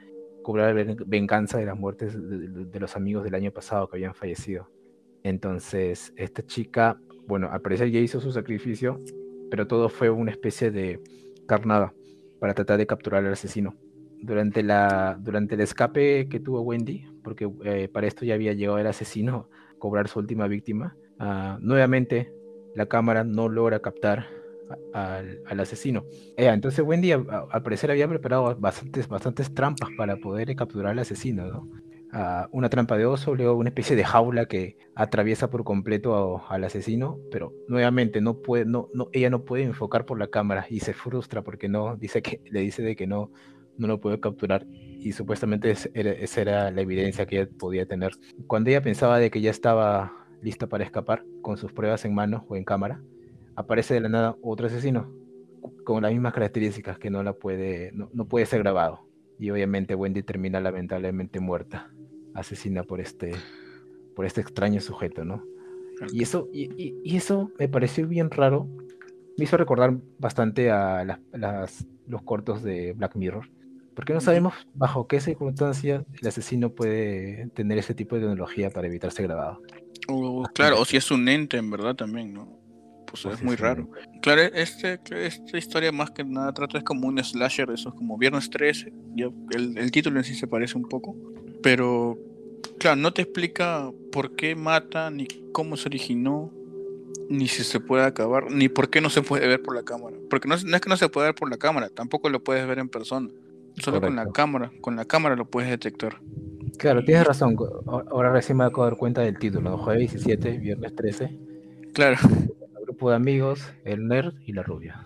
[0.43, 4.69] cobrar venganza de las muertes de, los amigos del año pasado que habían fallecido.
[5.23, 8.99] Entonces, esta chica, bueno, al parecer ya hizo su sacrificio,
[9.49, 10.99] pero todo fue una especie de
[11.47, 11.93] carnada
[12.39, 13.75] para tratar de capturar al asesino
[14.23, 18.79] durante, la, durante el escape que tuvo Wendy, porque eh, para esto ya había llegado
[18.79, 22.33] el asesino a cobrar su última víctima, ah, nuevamente
[22.73, 24.27] la cámara no logra captar
[24.93, 26.05] al, asesino.
[26.37, 31.45] Eh, entonces Wendy al parecer había preparado bastantes, bastantes trampas para poder capturar al asesino,
[31.45, 31.69] ¿no?
[32.15, 36.63] Ah, una trampa de oso, luego una especie de jaula que atraviesa por completo al
[36.63, 40.79] asesino, pero nuevamente no puede, no, no, ella no puede enfocar por la cámara y
[40.81, 43.31] se frustra porque no, dice que, le dice de que no,
[43.77, 48.11] no lo pudo capturar y supuestamente esa era la evidencia que ella podía tener.
[48.47, 52.45] Cuando ella pensaba de que ya estaba lista para escapar con sus pruebas en mano
[52.47, 53.01] o en cámara,
[53.55, 55.11] aparece de la nada otro asesino
[55.85, 59.07] con las mismas características que no la puede no, puede ser grabado
[59.39, 61.91] y obviamente Wendy termina lamentablemente muerta,
[62.33, 63.31] asesina por este
[64.15, 65.43] por este extraño sujeto, ¿no?
[66.11, 68.67] Y eso y, eso me pareció bien raro.
[69.37, 73.49] Me hizo recordar bastante a las los cortos de Black Mirror.
[73.95, 78.87] Porque no sabemos bajo qué circunstancias el asesino puede tener ese tipo de tecnología para
[78.87, 79.61] evitar ser grabado.
[80.53, 82.63] claro, o si es un ente en verdad también, ¿no?
[83.05, 83.87] Pues es muy raro.
[84.23, 88.17] Claro, este, esta historia más que nada trata es como un slasher, eso es como
[88.17, 88.91] Viernes 13.
[89.51, 91.15] el, el título en sí se parece un poco.
[91.61, 92.17] Pero,
[92.79, 96.51] claro, no te explica por qué mata, ni cómo se originó,
[97.29, 100.17] ni si se puede acabar, ni por qué no se puede ver por la cámara.
[100.29, 102.79] Porque no, es que no se puede ver por la cámara, tampoco lo puedes ver
[102.79, 103.29] en persona.
[103.77, 106.17] Solo con la cámara, con la cámara lo puedes detectar.
[106.77, 107.55] Claro, tienes razón.
[107.87, 111.37] Ahora recién me acabo de dar cuenta del título, jueves 17, viernes 13.
[111.93, 112.17] Claro.
[112.23, 115.05] El grupo de amigos, el nerd y la rubia.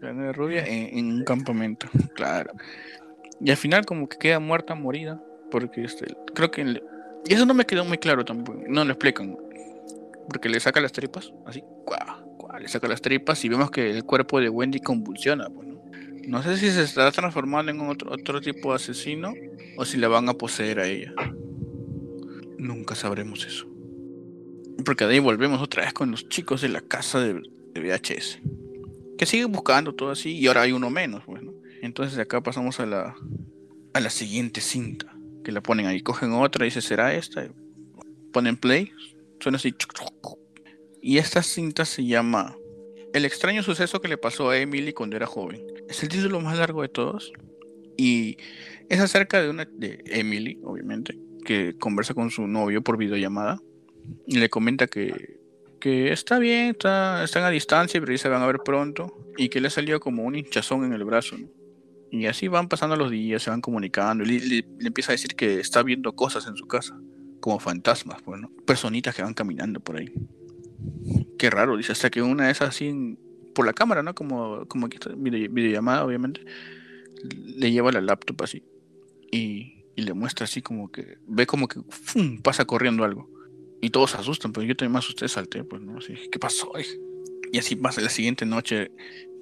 [0.00, 2.52] La nerd rubia en, un campamento, claro.
[3.40, 6.62] Y al final como que queda muerta, morida, porque este, creo que...
[7.26, 9.36] y eso no me quedó muy claro tampoco, no lo explican
[10.30, 11.62] porque le saca las tripas, así,
[12.60, 15.48] le saca las tripas y vemos que el cuerpo de Wendy convulsiona.
[15.48, 15.68] Pues,
[16.26, 19.34] no sé si se está transformando en otro, otro tipo de asesino
[19.76, 21.12] o si la van a poseer a ella.
[22.58, 23.66] Nunca sabremos eso.
[24.84, 27.34] Porque de ahí volvemos otra vez con los chicos de la casa de,
[27.74, 28.40] VHS.
[29.16, 31.52] Que siguen buscando todo así y ahora hay uno menos, bueno.
[31.82, 33.14] Entonces de acá pasamos a la,
[33.94, 35.14] a la siguiente cinta.
[35.44, 37.48] Que la ponen ahí, cogen otra y dice, ¿será esta?
[38.32, 38.92] Ponen play,
[39.40, 39.74] Suena así.
[41.00, 42.56] Y esta cinta se llama
[43.14, 45.69] El extraño suceso que le pasó a Emily cuando era joven.
[45.90, 47.32] Es el título más largo de todos.
[47.96, 48.38] Y
[48.88, 53.60] es acerca de una de Emily, obviamente, que conversa con su novio por videollamada.
[54.26, 55.40] Y le comenta que,
[55.80, 59.30] que está bien, está, están a distancia, pero ya se van a ver pronto.
[59.36, 61.36] Y que le salió como un hinchazón en el brazo.
[62.10, 64.24] Y así van pasando los días, se van comunicando.
[64.24, 66.96] Y le, le empieza a decir que está viendo cosas en su casa
[67.40, 70.12] como fantasmas, bueno, pues, personitas que van caminando por ahí.
[71.38, 73.16] Qué raro, dice, hasta que una es así
[73.54, 74.14] por la cámara, ¿no?
[74.14, 76.44] Como, como aquí está, videollamada, obviamente,
[77.22, 78.62] le lleva la laptop así
[79.30, 81.80] y, le muestra así como que, ve como que
[82.42, 83.28] pasa corriendo algo.
[83.82, 85.98] Y todos se asustan, pero yo también me asusté, salté, pues, ¿no?
[85.98, 86.72] Así, ¿qué pasó?
[87.52, 88.92] Y así pasa, la siguiente noche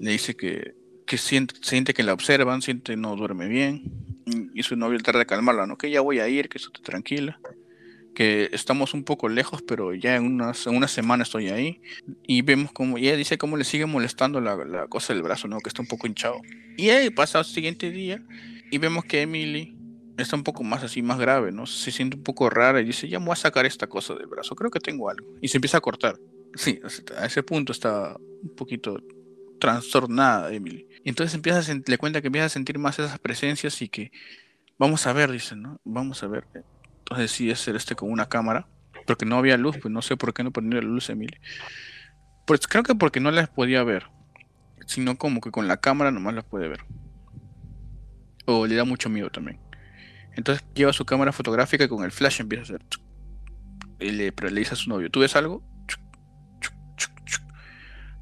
[0.00, 0.74] le dice que,
[1.06, 3.84] que siente, siente que la observan, siente no duerme bien.
[4.52, 5.78] Y su novio trata de calmarla, ¿no?
[5.78, 7.38] Que ya voy a ir, que eso te tranquila
[8.18, 11.80] que estamos un poco lejos, pero ya en, unas, una semana estoy ahí.
[12.26, 15.60] Y vemos como, ella dice cómo le sigue molestando la, la, cosa del brazo, ¿no?
[15.60, 16.40] Que está un poco hinchado.
[16.76, 18.20] Y ahí pasa el siguiente día
[18.72, 19.76] y vemos que Emily
[20.16, 21.64] está un poco más así, más grave, ¿no?
[21.66, 24.26] Se siente un poco rara y dice, ya me voy a sacar esta cosa del
[24.26, 25.36] brazo, creo que tengo algo.
[25.40, 26.18] Y se empieza a cortar.
[26.56, 26.80] Sí,
[27.16, 29.00] a ese punto está un poquito
[29.60, 30.88] trastornada Emily.
[31.04, 34.10] Y entonces empieza a le cuenta que empieza a sentir más esas presencias y que
[34.76, 35.80] vamos a ver, dice, ¿no?
[35.84, 36.48] Vamos a ver.
[37.08, 38.66] Entonces decide hacer este con una cámara,
[39.06, 41.38] porque no había luz, pues no sé por qué no ponía la luz Emily.
[42.46, 44.08] Pues creo que porque no las podía ver,
[44.86, 46.80] sino como que con la cámara nomás las puede ver.
[48.44, 49.58] O le da mucho miedo también.
[50.36, 52.86] Entonces lleva su cámara fotográfica y con el flash empieza a hacer.
[54.00, 55.64] Y le, le dice a su novio, ¿tú ves algo?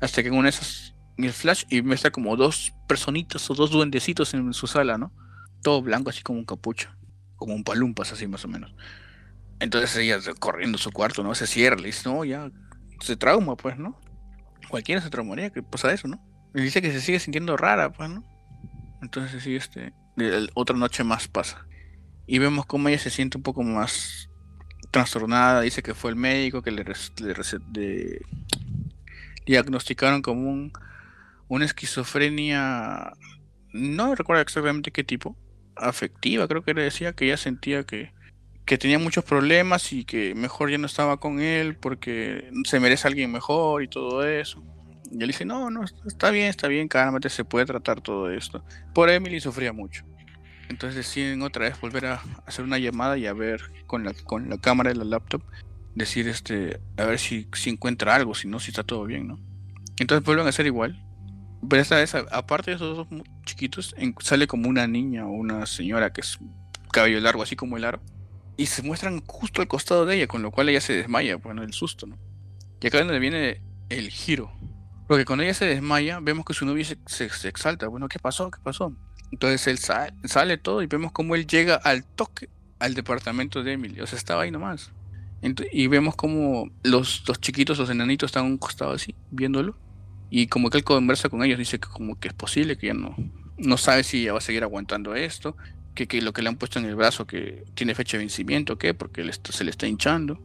[0.01, 4.53] Hasta que con esas, el flash y muestra como dos personitas o dos duendecitos en
[4.53, 5.13] su sala, ¿no?
[5.61, 6.96] Todo blanco, así como un capucho
[7.37, 8.75] como un palumpas así más o menos.
[9.61, 11.35] Entonces ella corriendo a su cuarto, ¿no?
[11.35, 12.51] Se cierra, le dice, no, ya
[13.01, 13.99] se trauma, pues, ¿no?
[14.69, 16.21] Cualquiera se traumaría, que pasa eso, ¿no?
[16.55, 18.25] Y dice que se sigue sintiendo rara, pues, ¿no?
[19.03, 19.93] Entonces sí, este,
[20.55, 21.67] otra noche más pasa.
[22.27, 24.29] Y vemos cómo ella se siente un poco más
[24.91, 28.21] trastornada, dice que fue el médico que le, le
[29.47, 30.73] diagnosticaron como un,
[31.49, 33.13] una esquizofrenia,
[33.73, 35.37] no recuerdo exactamente qué tipo,
[35.77, 38.13] afectiva, creo que le decía que ella sentía que,
[38.65, 43.09] que tenía muchos problemas y que mejor ya no estaba con él porque se merece
[43.09, 44.63] alguien mejor y todo eso.
[45.11, 48.65] Y él dice, no, no, está bien, está bien, cálmate, se puede tratar todo esto.
[48.93, 50.05] Por Emily sufría mucho.
[50.69, 54.51] Entonces deciden otra vez volver a hacer una llamada y a ver con la, con
[54.51, 55.43] la cámara de la laptop,
[55.95, 59.39] decir este, a ver si, si encuentra algo, si no, si está todo bien, ¿no?
[59.99, 61.06] Entonces vuelven a hacer igual,
[61.69, 63.09] pero esta vez, aparte de esos dos
[63.45, 66.39] chiquitos, sale como una niña o una señora que es
[66.93, 68.01] cabello largo, así como el aro.
[68.57, 71.63] Y se muestran justo al costado de ella, con lo cual ella se desmaya, bueno,
[71.63, 72.19] el susto, ¿no?
[72.81, 74.53] Y acá es donde viene el giro.
[75.09, 77.87] Porque cuando ella se desmaya, vemos que su novio se, se, exalta.
[77.89, 78.51] Bueno, ¿qué pasó?
[78.51, 78.93] ¿Qué pasó?
[79.31, 83.73] Entonces él sale, sale todo y vemos cómo él llega al toque al departamento de
[83.73, 84.01] Emily.
[84.01, 84.93] O sea, estaba ahí nomás.
[85.73, 89.77] y vemos como los, los chiquitos, los enanitos, están a un costado así, viéndolo.
[90.31, 92.95] Y como que él conversa con ellos, dice que como que es posible, que ya
[92.95, 93.15] no,
[93.59, 95.57] no sabe si ya va a seguir aguantando esto,
[95.95, 98.79] que, que lo que le han puesto en el brazo que tiene fecha de vencimiento,
[98.79, 98.95] ¿qué?
[98.95, 100.41] Porque se le está hinchando.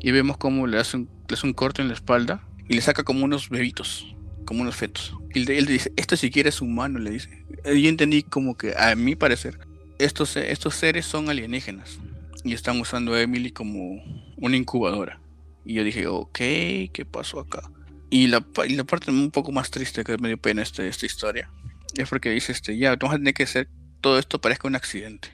[0.00, 2.80] Y vemos como le hace, un, le hace un corte en la espalda y le
[2.80, 4.14] saca como unos bebitos.
[4.44, 5.16] como unos fetos.
[5.34, 7.44] Y él, dice, esto siquiera es humano, le dice.
[7.64, 9.58] Yo entendí como que, a mi parecer,
[9.98, 11.98] estos, estos seres son alienígenas
[12.44, 14.02] y están usando a Emily como
[14.36, 15.20] una incubadora.
[15.64, 17.70] Y yo dije, ok, ¿qué pasó acá?
[18.10, 21.50] Y la, la parte un poco más triste que me dio pena este, esta historia
[21.94, 23.68] es porque dice, este, ya, vamos a tener que hacer
[24.00, 25.28] todo esto parezca un accidente.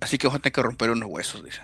[0.00, 1.60] Así que vamos a tener que romper unos huesos, dice.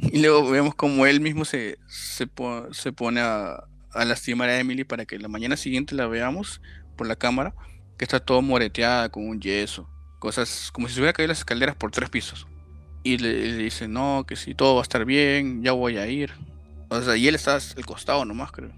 [0.00, 2.28] Y luego vemos como él mismo se, se,
[2.72, 3.64] se pone a,
[3.94, 6.60] lastimar a Emily para que la mañana siguiente la veamos
[6.96, 7.54] por la cámara,
[7.98, 9.88] que está todo moreteada con un yeso,
[10.18, 12.46] cosas como si se hubiera caído las escaleras por tres pisos.
[13.02, 16.32] Y le, dice, no, que si todo va a estar bien, ya voy a ir.
[16.88, 18.72] O sea, y él está al costado nomás, creo.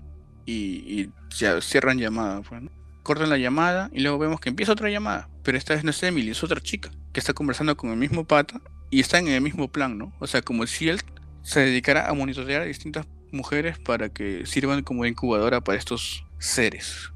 [0.47, 2.63] Y, y ya cierran llamada, pues,
[3.03, 5.29] Cortan la llamada y luego vemos que empieza otra llamada.
[5.45, 8.25] Pero esta vez no es Emily, es otra chica que está conversando con el mismo
[8.25, 10.13] pata y está en el mismo plan, ¿no?
[10.19, 11.01] O sea, como si él
[11.43, 17.13] se dedicara a monitorear a distintas mujeres para que sirvan como incubadora para estos seres.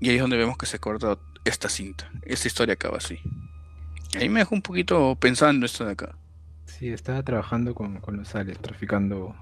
[0.00, 2.10] Y ahí es donde vemos que se corta esta cinta.
[2.22, 3.18] Esta historia acaba así.
[4.18, 6.16] Ahí me dejó un poquito pensando esto de acá.
[6.66, 9.34] Sí, estaba trabajando con, los sales, traficando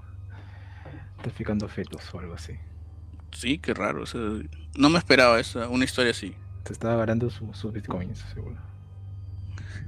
[1.21, 2.53] traficando fetos o algo así.
[3.35, 4.03] Sí, qué raro.
[4.75, 6.35] no me esperaba esa, una historia así.
[6.65, 8.57] Se estaba ganando sus bitcoins, seguro.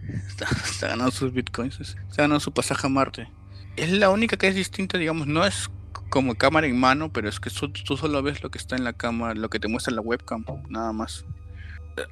[0.27, 1.79] Está, está, ganando sus bitcoins.
[1.79, 3.27] Está ganando su pasaje a Marte.
[3.75, 5.69] Es la única que es distinta, digamos, no es
[6.10, 8.93] como cámara en mano, pero es que tú, solo ves lo que está en la
[8.93, 11.25] cámara, lo que te muestra la webcam, nada más.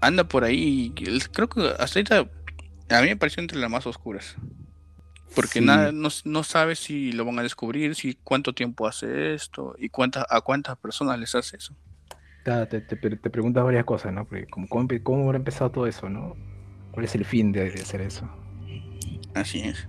[0.02, 0.92] Anda por ahí,
[1.32, 2.30] creo que hasta ahorita
[2.90, 4.36] a mí me pareció entre las más oscuras.
[5.36, 9.76] Porque nada, no, no sabes si lo van a descubrir, si cuánto tiempo hace esto
[9.80, 11.76] y cuántas a cuántas personas les hace eso.
[12.44, 14.26] Te, te, preguntas varias cosas, ¿no?
[14.26, 16.36] Porque ¿cómo, cómo, habrá empezado todo eso, no?
[16.92, 18.30] ¿Cuál es el fin de hacer eso?
[19.34, 19.88] Así es.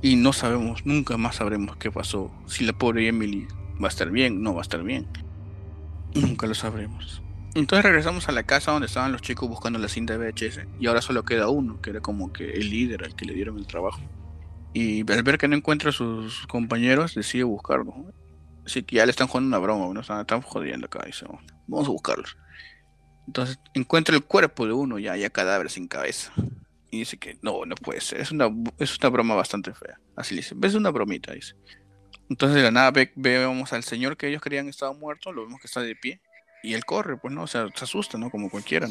[0.00, 2.32] Y no sabemos, nunca más sabremos qué pasó.
[2.46, 3.46] Si la pobre Emily
[3.80, 5.06] va a estar bien, no va a estar bien.
[6.14, 7.22] Nunca lo sabremos.
[7.54, 10.60] Entonces regresamos a la casa donde estaban los chicos buscando la cinta de VHS.
[10.80, 13.58] Y ahora solo queda uno, que era como que el líder al que le dieron
[13.58, 14.00] el trabajo.
[14.72, 17.94] Y al ver que no encuentra a sus compañeros, decide buscarlo.
[18.64, 20.00] Así que ya le están jugando una broma, ¿no?
[20.00, 21.02] están, jodiendo acá.
[21.04, 21.26] Dice,
[21.66, 22.36] vamos a buscarlos.
[23.26, 26.32] Entonces encuentra el cuerpo de uno ya, ya cadáver sin cabeza
[26.92, 29.98] y dice que no, no puede ser, es una, es una broma bastante fea.
[30.14, 31.54] Así le dice, ves una bromita, dice.
[32.28, 35.68] Entonces de la nada vemos al señor que ellos creían estaba muerto, lo vemos que
[35.68, 36.20] está de pie,
[36.62, 38.30] y él corre, pues no, o sea, se asusta, ¿no?
[38.30, 38.88] Como cualquiera,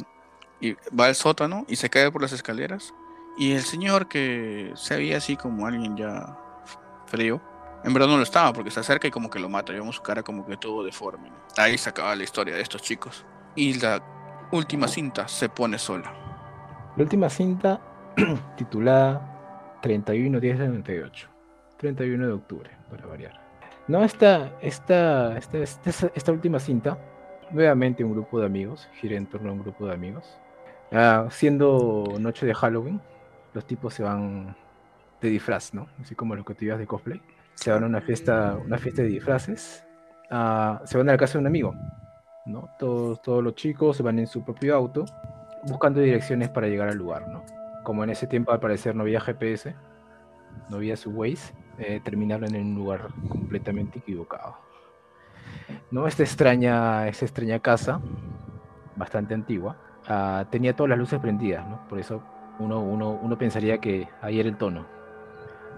[0.59, 2.91] Y va al sótano y se cae por las escaleras,
[3.37, 6.37] y el señor que se veía así como alguien ya
[7.07, 7.41] frío,
[7.83, 10.01] en verdad no lo estaba, porque se acerca y como que lo mata, vemos su
[10.01, 11.31] cara como que todo deforme.
[11.57, 13.25] Ahí se acaba la historia de estos chicos.
[13.55, 14.01] Y la
[14.51, 16.13] última cinta se pone sola.
[16.95, 17.81] La última cinta
[18.57, 21.27] titulada 31 10 de 98.
[21.77, 23.41] 31 de octubre, para variar.
[23.87, 25.57] No, esta, esta, esta,
[26.13, 26.97] esta, última cinta,
[27.49, 30.37] nuevamente un grupo de amigos, gira en torno a un grupo de amigos.
[30.91, 33.01] Ah, siendo noche de Halloween,
[33.53, 34.55] los tipos se van
[35.21, 35.87] de disfraz, ¿no?
[36.01, 37.21] Así como los cotidianos de cosplay.
[37.55, 39.85] Se van a una fiesta, una fiesta de disfraces.
[40.29, 41.75] Ah, se van a la casa de un amigo,
[42.45, 42.69] ¿no?
[42.79, 45.05] Todos, todos los chicos se van en su propio auto
[45.63, 47.43] buscando direcciones para llegar al lugar, ¿no?
[47.83, 49.75] como en ese tiempo al parecer no había GPS,
[50.69, 54.57] no había su Waze, eh, terminaron en un lugar completamente equivocado.
[55.89, 56.07] ¿No?
[56.07, 57.99] Esta extraña, esta extraña casa,
[58.95, 61.87] bastante antigua, ah, tenía todas las luces prendidas, ¿no?
[61.87, 62.21] Por eso
[62.61, 64.85] uno, uno, uno pensaría que ahí era el tono.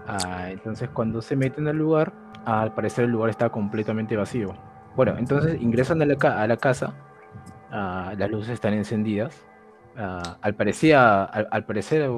[0.06, 2.12] Ah, entonces cuando se meten al lugar,
[2.44, 4.54] al parecer el lugar está completamente vacío.
[4.96, 6.94] Bueno, entonces ingresan a la, a la casa,
[7.70, 9.44] ah, las luces están encendidas,
[9.96, 12.10] Ah, al, parecía, al, parecer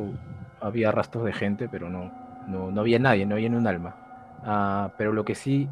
[0.60, 2.10] había rastros de gente, pero no,
[2.48, 3.96] no, había nadie, no había ni un alma.
[4.42, 5.68] Ah, pero lo que sí,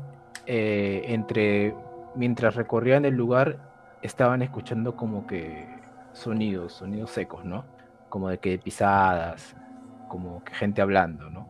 [0.47, 1.75] eh, entre
[2.15, 3.59] mientras recorrían el lugar,
[4.03, 5.67] estaban escuchando como que
[6.13, 7.65] sonidos, sonidos secos, ¿no?
[8.15, 9.57] Como de que pisadas,
[10.07, 11.49] como que gente hablando, ¿no?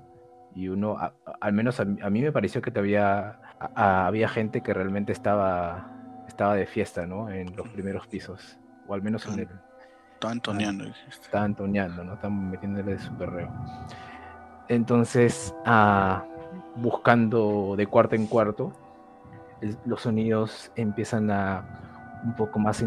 [0.54, 0.96] Y uno,
[1.38, 3.38] al menos a, mí me pareció que había,
[3.74, 7.28] había gente que realmente estaba, estaba de fiesta, ¿no?
[7.28, 9.48] En los primeros pisos, o al menos en el,
[10.14, 10.84] Estaban toneando.
[11.06, 12.14] Estaban toneando, ¿no?
[12.14, 13.50] Estaban metiéndole de su perreo.
[14.68, 16.24] Entonces, ah,
[16.76, 18.72] buscando de cuarto en cuarto,
[19.84, 22.82] los sonidos empiezan a un poco más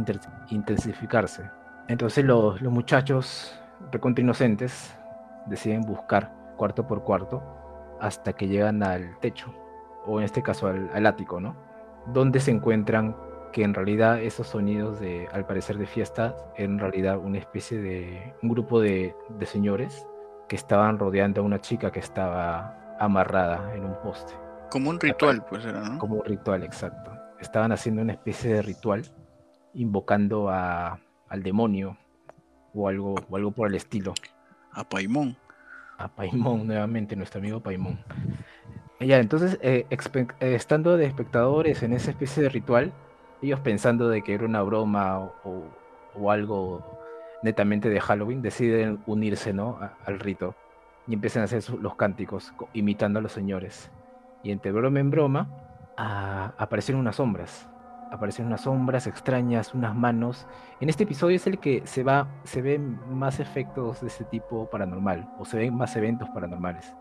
[0.49, 1.47] intensificarse.
[1.87, 3.53] Entonces los, los muchachos
[3.91, 4.95] recontra inocentes
[5.47, 7.41] deciden buscar cuarto por cuarto
[7.99, 9.53] hasta que llegan al techo,
[10.05, 11.55] o en este caso al, al ático, ¿no?
[12.07, 13.15] Donde se encuentran
[13.51, 18.33] que en realidad esos sonidos de, al parecer de fiesta, en realidad una especie de
[18.43, 20.05] un grupo de, de señores
[20.47, 24.33] que estaban rodeando a una chica que estaba amarrada en un poste.
[24.69, 25.97] Como un ritual, pues era, ¿no?
[25.97, 27.11] Como un ritual, exacto.
[27.39, 29.03] Estaban haciendo una especie de ritual
[29.73, 30.99] invocando a,
[31.29, 31.97] al demonio
[32.73, 34.13] o algo, o algo por el estilo.
[34.71, 35.35] A Paimón.
[35.97, 37.99] A Paimón, nuevamente, nuestro amigo Paimón.
[38.99, 42.91] Ya, entonces, eh, eh, estando de espectadores en esa especie de ritual,
[43.41, 45.63] ellos pensando de que era una broma o,
[46.15, 46.99] o algo
[47.43, 49.79] netamente de Halloween, deciden unirse ¿no?
[50.05, 50.55] al rito
[51.07, 53.89] y empiezan a hacer los cánticos imitando a los señores.
[54.43, 55.49] Y entre broma en broma
[55.95, 57.69] aparecen unas sombras.
[58.11, 60.47] Aparecen unas sombras extrañas, unas manos.
[60.79, 64.69] En este episodio es el que se va, se ven más efectos de ese tipo
[64.69, 66.95] paranormal, o se ven más eventos paranormales.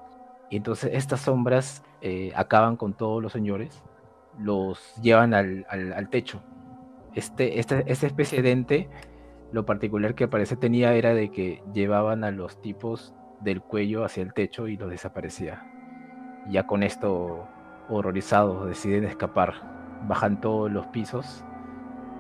[0.50, 3.82] Y entonces estas sombras eh, acaban con todos los señores,
[4.38, 6.42] los llevan al, al, techo.
[7.14, 8.90] Este, esta, esta especie de ente,
[9.52, 14.22] lo particular que parece tenía era de que llevaban a los tipos del cuello hacia
[14.22, 15.64] el techo y los desaparecía.
[16.48, 17.48] Ya con esto,
[17.88, 19.85] horrorizados, deciden escapar.
[20.06, 21.44] Bajan todos los pisos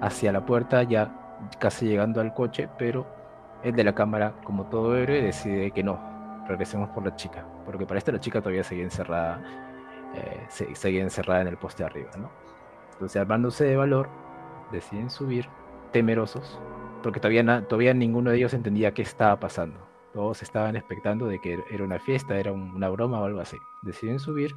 [0.00, 3.06] hacia la puerta, ya casi llegando al coche, pero
[3.62, 5.98] el de la cámara, como todo héroe, decide que no,
[6.46, 9.40] regresemos por la chica, porque para esto la chica todavía seguía encerrada,
[10.14, 12.30] eh, seguía encerrada en el poste de arriba, ¿no?
[12.92, 14.08] Entonces, armándose de valor,
[14.72, 15.48] deciden subir,
[15.92, 16.58] temerosos,
[17.02, 19.86] porque todavía, todavía ninguno de ellos entendía qué estaba pasando.
[20.12, 23.58] Todos estaban expectando de que era una fiesta, era una broma o algo así.
[23.82, 24.54] Deciden subir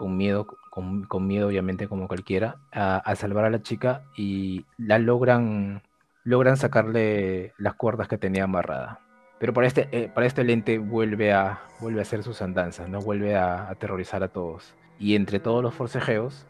[0.00, 4.64] con miedo, con, con miedo obviamente como cualquiera, a, a, salvar a la chica y
[4.78, 5.82] la logran,
[6.24, 9.00] logran sacarle las cuerdas que tenía amarrada.
[9.38, 13.00] Pero para este, eh, para este lente vuelve a, vuelve a hacer sus andanzas, ¿no?
[13.00, 14.74] vuelve a aterrorizar a todos.
[14.98, 16.46] Y entre todos los forcejeos,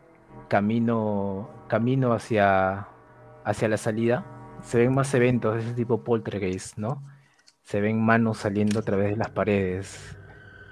[0.47, 2.87] camino, camino hacia,
[3.45, 4.25] hacia la salida,
[4.63, 7.03] se ven más eventos de ese tipo poltergeist, ¿no?
[7.65, 10.17] Se ven manos saliendo a través de las paredes,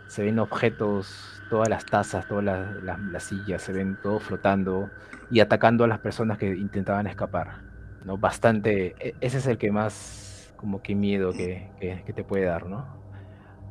[0.07, 4.91] se ven objetos, todas las tazas, todas las, sillas, se ven todo flotando
[5.31, 7.63] y atacando a las personas que intentaban escapar,
[8.05, 8.19] ¿no?
[8.19, 11.71] Bastante, e, ese es el que más como que miedo que,
[12.15, 12.87] te puede dar, ¿no?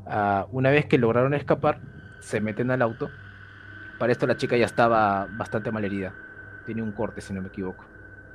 [0.05, 1.79] Ah, una vez que lograron escapar,
[2.19, 3.09] se meten al auto.
[3.99, 6.13] Para esto la chica ya estaba bastante mal herida.
[6.65, 7.83] Tiene un corte, si no me equivoco.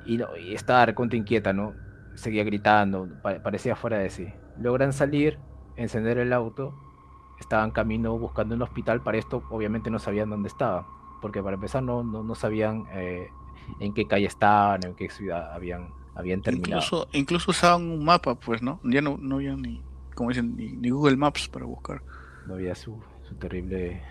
[0.05, 1.73] Y, no, y estaba inquieta, ¿no?
[2.15, 4.33] Seguía gritando, parecía fuera de sí.
[4.59, 5.39] Logran salir,
[5.75, 6.75] encender el auto.
[7.43, 9.01] Estaban camino buscando un hospital.
[9.01, 10.87] Para esto, obviamente, no sabían dónde estaba.
[11.21, 13.27] Porque para empezar, no, no, sabían eh,
[13.81, 16.81] en qué calle estaban, en qué ciudad habían habían terminado.
[16.81, 18.79] Incluso, incluso usaban un mapa, pues, ¿no?
[18.83, 19.81] Ya no, no había ni,
[20.15, 22.01] como dicen, ni, Google Maps para buscar.
[22.47, 24.01] No había su, su terrible,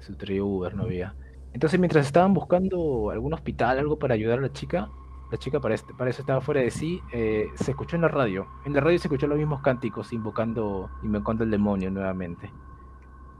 [0.00, 1.14] su terrible Uber, no había.
[1.54, 4.90] Entonces, mientras estaban buscando algún hospital, algo para ayudar a la chica,
[5.30, 8.08] la chica para, este, para eso estaba fuera de sí, eh, se escuchó en la
[8.08, 8.46] radio.
[8.66, 12.50] En la radio se escuchó los mismos cánticos invocando, invocando al demonio nuevamente.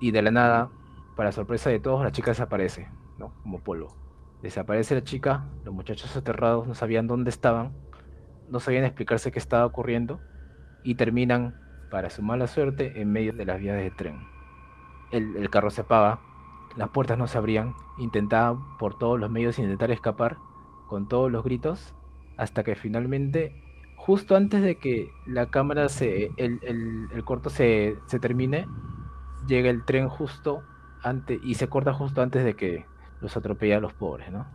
[0.03, 0.69] Y de la nada,
[1.15, 2.89] para sorpresa de todos, la chica desaparece,
[3.19, 3.33] ¿no?
[3.45, 3.95] Como polvo.
[4.43, 7.71] Desaparece la chica, los muchachos aterrados no sabían dónde estaban,
[8.49, 10.19] no sabían explicarse qué estaba ocurriendo
[10.83, 11.55] y terminan,
[11.89, 14.27] para su mala suerte, en medio de las vías de tren.
[15.13, 16.19] El, carro se apaga,
[16.77, 20.37] las puertas no se abrían, intentaban por todos los medios intentar escapar
[20.89, 21.95] con todos los gritos,
[22.39, 23.55] hasta que finalmente,
[23.95, 28.67] justo antes de que la cámara se, el, el, corto se, se, termine,
[29.47, 30.63] llega el tren justo
[31.03, 32.87] antes y se corta justo antes de que
[33.21, 34.47] los atropella a los pobres, ¿no?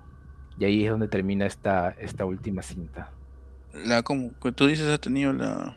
[0.59, 3.11] Y ahí es donde termina esta, esta última cinta
[3.85, 5.75] la como tú dices ha tenido la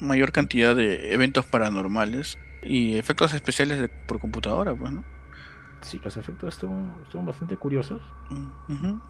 [0.00, 5.04] mayor cantidad de eventos paranormales y efectos especiales por computadora, pues, ¿no?
[5.80, 8.00] Sí, los efectos son, bastante curiosos.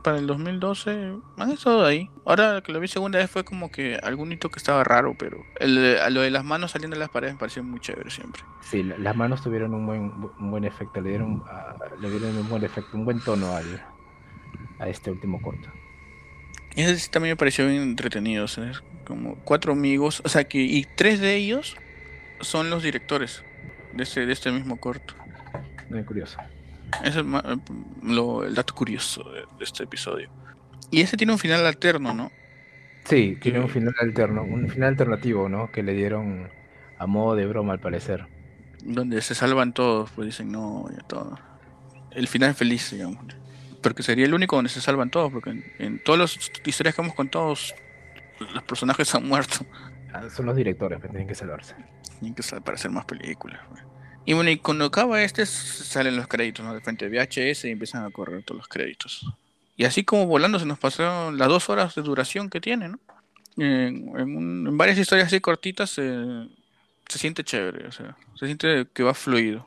[0.02, 2.10] Para el 2012 han estado ahí.
[2.24, 5.38] Ahora que lo vi segunda vez fue como que algún hito que estaba raro, pero
[5.60, 8.42] el, lo de las manos saliendo de las paredes me pareció muy chévere siempre.
[8.60, 10.00] Sí, las manos tuvieron un buen,
[10.38, 13.82] un buen efecto, le dieron, ah, le dieron un buen efecto, un buen tono al,
[14.78, 15.68] a este último corto.
[16.76, 18.46] Ese también me pareció bien entretenido.
[19.04, 21.76] Como cuatro amigos, o sea que, y tres de ellos
[22.40, 23.42] son los directores
[23.94, 25.14] de este, de este mismo corto.
[25.90, 26.38] Muy curioso.
[27.04, 30.28] Ese es el dato curioso de, este episodio.
[30.90, 32.30] Y ese tiene un final alterno, ¿no?
[33.04, 35.70] Sí, tiene un final alterno, un final alternativo, ¿no?
[35.70, 36.48] Que le dieron
[36.98, 38.26] a modo de broma al parecer.
[38.84, 41.38] Donde se salvan todos, pues dicen no, ya todo.
[42.10, 43.24] El final feliz, digamos
[43.82, 47.14] porque sería el único donde se salvan todos, porque en, todas las historias que hemos
[47.14, 49.64] contado, los personajes han muerto.
[50.12, 51.74] Ah, son los directores que tienen que salvarse.
[52.18, 53.60] Tienen que para hacer más películas.
[54.28, 56.74] Y bueno, y cuando acaba este, salen los créditos, ¿no?
[56.74, 59.26] De frente VHS y empiezan a correr todos los créditos.
[59.74, 62.98] Y así como volando se nos pasaron las dos horas de duración que tiene, ¿no?
[63.56, 66.46] En, varias historias así cortitas se
[67.08, 69.64] siente chévere, o sea, se siente que va fluido.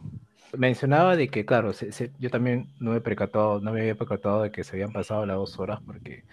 [0.56, 1.72] Mencionaba de que, claro,
[2.20, 5.38] yo también no me, percatado, no me había percatado de que se habían pasado las
[5.38, 6.24] dos horas porque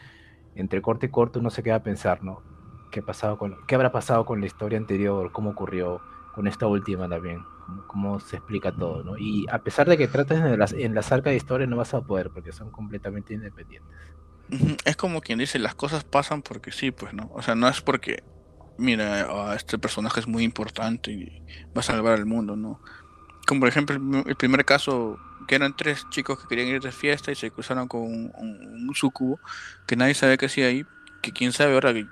[0.54, 2.42] entre corte y corte uno se queda a pensar, ¿no?
[2.90, 5.32] ¿Qué, pasado con, ¿Qué habrá pasado con la historia anterior?
[5.32, 6.02] ¿Cómo ocurrió
[6.34, 7.42] con esta última también?
[7.86, 9.18] ¿Cómo, se explica todo, ¿no?
[9.18, 12.30] Y a pesar de que trates de las, enlazar cada historia, no vas a poder
[12.30, 13.94] porque son completamente independientes.
[14.84, 17.30] Es como quien dice, las cosas pasan porque sí, pues, ¿no?
[17.34, 18.22] O sea, no es porque,
[18.78, 21.42] mira, ah, este personaje es muy importante y
[21.76, 22.80] va a salvar al mundo, ¿no?
[23.46, 23.96] Como por ejemplo
[24.26, 27.88] el primer caso, que eran tres chicos que querían ir de fiesta y se cruzaron
[27.88, 29.38] con un, un, sucubo,
[29.86, 30.84] que nadie sabe qué hacía ahí,
[31.22, 32.06] que quién sabe ahora que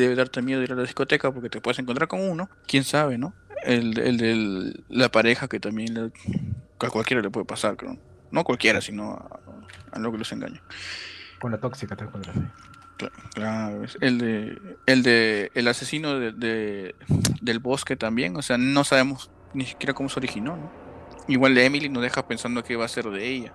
[0.00, 3.18] debe darte miedo ir a la discoteca porque te puedes encontrar con uno, quién sabe,
[3.18, 3.34] ¿no?
[3.62, 6.12] El, el de la pareja que también
[6.78, 7.98] a cualquiera le puede pasar, creo.
[8.30, 9.40] No a cualquiera, sino a,
[9.92, 10.62] a lo que los engaña.
[11.40, 12.48] Con la tóxica te encuentras ahí.
[13.34, 16.94] Claro, el de el de el asesino de,
[17.40, 20.70] del bosque también, o sea, no sabemos ni siquiera cómo se originó, ¿no?
[21.28, 23.54] Igual de Emily nos deja pensando que va a ser de ella.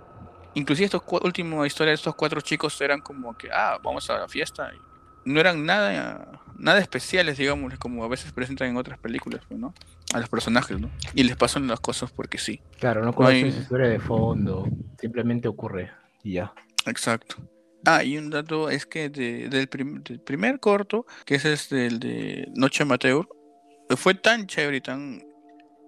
[0.56, 4.28] Inclusive estos última historia de estos cuatro chicos eran como que, ah, vamos a la
[4.28, 4.72] fiesta.
[5.26, 9.74] No eran nada, nada especiales, digamos, como a veces presentan en otras películas, pues, ¿no?
[10.14, 10.90] A los personajes, ¿no?
[11.14, 12.62] Y les pasan las cosas porque sí.
[12.80, 14.68] Claro, no conocen su historia de fondo,
[15.00, 15.92] simplemente ocurre
[16.24, 16.54] y ya.
[16.86, 17.38] Exacto.
[17.86, 22.84] Ah, y un dato es que del, primer corto, que es este, el de Noche
[22.84, 23.28] Amateur,
[23.96, 25.24] fue tan chévere y tan...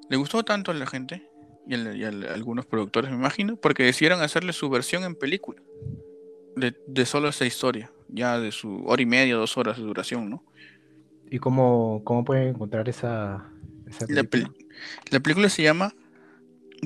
[0.10, 1.28] Le gustó tanto a la gente
[1.68, 5.62] y a, algunos productores, me imagino, porque decidieron hacerle su versión en película
[6.56, 10.44] de, solo esa historia, ya de su hora y media, dos horas de duración, ¿no?
[11.30, 13.50] ¿Y cómo, cómo pueden encontrar esa,
[14.08, 14.52] película?
[15.12, 15.94] La, película se llama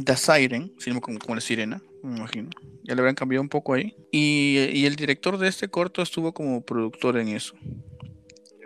[0.04, 2.50] The Siren, como, como la sirena, me imagino.
[2.84, 3.96] Ya le habrán cambiado un poco ahí.
[4.12, 7.56] Y, el director de este corto estuvo como productor en eso.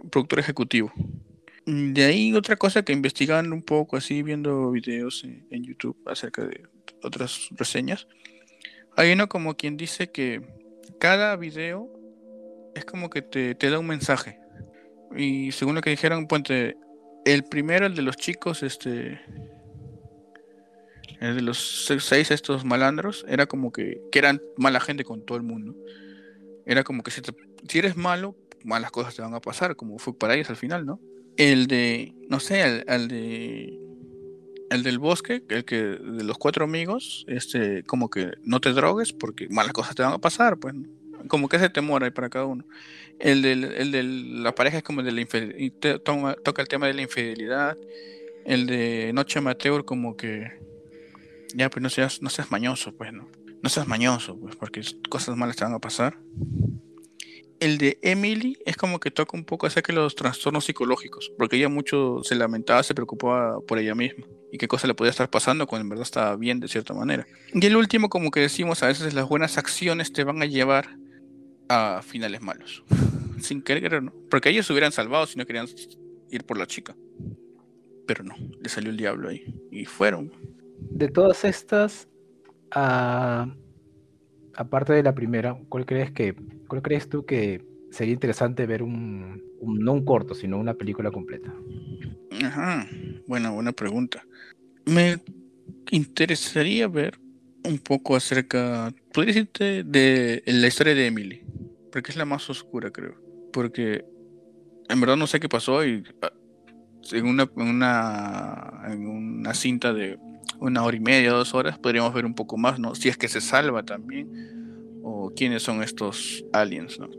[0.10, 0.94] Productor ejecutivo.
[1.66, 6.64] De ahí otra cosa que investigando un poco, así viendo videos en, YouTube acerca de
[7.02, 8.08] otras reseñas.
[8.96, 10.42] Hay uno como quien dice que
[11.00, 11.90] cada video
[12.76, 14.40] es como que te, te da un mensaje.
[15.16, 16.78] Y según lo que dijeron, puente,
[17.26, 19.20] el primero, el de los chicos, este,
[21.20, 25.38] el de los seis estos malandros, era como que, que eran mala gente con todo
[25.38, 25.76] el mundo.
[26.66, 27.22] Era como que si,
[27.68, 30.86] si eres malo, malas cosas te van a pasar, como fue para ellos al final,
[30.86, 31.00] ¿no?
[31.38, 33.80] El de, no sé, el, de
[34.70, 39.14] el del bosque, el que de los cuatro amigos, este, como que no te drogues
[39.14, 40.74] porque malas cosas te van a pasar, pues,
[41.28, 42.66] como que ese temor hay para cada uno.
[43.20, 46.94] El de el la pareja es como el de la infidelidad, toca el tema de
[46.94, 47.78] la infidelidad.
[48.46, 50.52] El de Noche Amateur como que
[51.56, 53.30] ya, pues no seas, no seas mañoso, pues, ¿no?
[53.62, 56.18] No seas mañoso, pues, porque cosas malas te van a pasar.
[57.60, 61.56] El de Emily es como que toca un poco acerca de los trastornos psicológicos, porque
[61.56, 65.30] ella mucho se lamentaba, se preocupaba por ella misma y qué cosa le podía estar
[65.30, 67.26] pasando cuando en verdad estaba bien de cierta manera.
[67.54, 70.98] Y el último, como que decimos, a veces las buenas acciones te van a llevar
[71.70, 72.84] a finales malos,
[73.40, 74.14] sin querer, ¿no?
[74.30, 75.68] Porque ellos se hubieran salvado si no querían
[76.30, 76.96] ir por la chica.
[78.08, 80.32] Pero no, le salió el diablo ahí y fueron
[80.96, 82.08] de todas estas,
[82.72, 83.54] aparte
[84.94, 86.36] de la primera, ¿cuál crees que,
[86.68, 91.54] cuál crees tú que sería interesante ver un, no un corto, sino una película completa?
[92.44, 92.88] Ajá,
[93.28, 94.26] buena, buena pregunta.
[94.86, 95.18] Me
[95.92, 97.20] interesaría ver
[97.64, 101.42] un poco acerca, podría decirte, de la historia de Emily,
[101.96, 103.16] porque es la más oscura, creo.
[103.54, 104.04] Porque
[104.90, 106.34] en verdad no sé qué pasó y ah,
[107.14, 110.20] en una, en una, en una cinta de
[110.60, 112.96] una hora y media, dos horas, podríamos ver un poco más, ¿no?
[112.96, 117.10] Si es que se salva también, o quiénes son estos aliens, ¿no?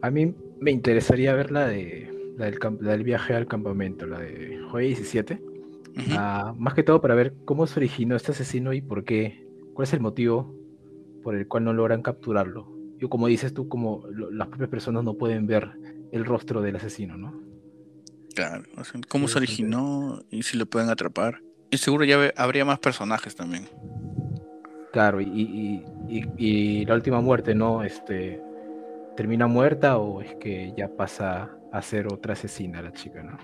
[0.00, 5.42] A mí me interesaría ver la, de, la del, viaje al campamento, la de 17.
[6.12, 9.86] Ah, más que todo para ver cómo se originó este asesino y por qué, cuál
[9.86, 10.54] es el motivo
[11.22, 12.73] por el cual no logran capturarlo.
[12.98, 15.72] Yo, como dices tú, como las propias personas no pueden ver
[16.12, 17.44] el rostro del asesino, ¿no?
[18.34, 18.64] Claro,
[19.08, 21.40] cómo se originó y si lo pueden atrapar.
[21.70, 23.68] Y seguro ya habría más personajes también.
[24.92, 27.82] Claro, y, la última muerte, ¿no?
[27.82, 28.40] Este,
[29.16, 33.36] ¿Termina muerta o es que ya pasa a ser otra asesina la chica, ¿no?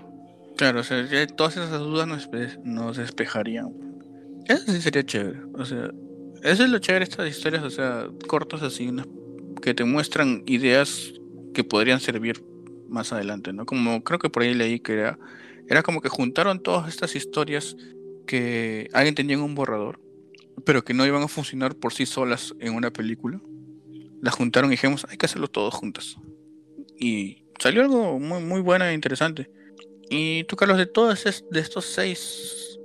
[0.55, 3.73] Claro, o sea, todas esas dudas nos, despejarían.
[4.45, 5.39] Eso sí sería chévere.
[5.53, 5.91] O sea,
[6.43, 8.91] eso es lo chévere de estas historias, o sea, cortos así,
[9.61, 11.13] que te muestran ideas
[11.53, 12.43] que podrían servir
[12.89, 13.65] más adelante, ¿no?
[13.65, 15.19] Como creo que por ahí leí que era,
[15.67, 17.77] era como que juntaron todas estas historias
[18.25, 19.99] que alguien tenía en un borrador,
[20.65, 23.41] pero que no iban a funcionar por sí solas en una película.
[24.21, 26.17] Las juntaron y dijimos, hay que hacerlo todos juntas.
[26.99, 29.49] Y salió algo muy, muy bueno e interesante.
[30.09, 32.79] Y tú, Carlos, de todas de estos seis,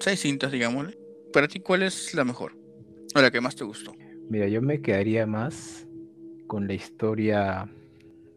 [0.00, 0.98] seis cintas, digámosle,
[1.32, 2.56] para ti, ¿cuál es la mejor?
[3.14, 3.94] O la que más te gustó.
[4.28, 5.83] Mira, yo me quedaría más
[6.54, 7.68] con la historia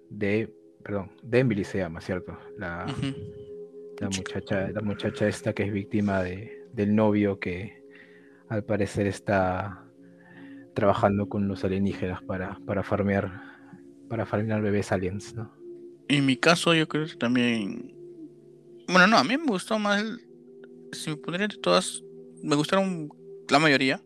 [0.09, 0.51] de,
[0.83, 2.35] perdón, de Emily se llama, ¿cierto?
[2.57, 2.87] La,
[3.99, 7.83] la muchacha, la muchacha esta que es víctima de, del novio que
[8.49, 9.85] al parecer está
[10.73, 13.39] trabajando con los alienígenas para, para farmear
[14.09, 15.53] para farmear bebés aliens, ¿no?
[16.07, 17.93] En mi caso yo creo que también
[18.87, 20.03] bueno, no, a mí me gustó más
[20.91, 22.01] si me pondría de todas
[22.41, 23.09] me gustaron
[23.47, 24.01] la mayoría,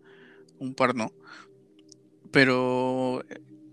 [0.60, 1.14] un par no.
[2.30, 3.24] Pero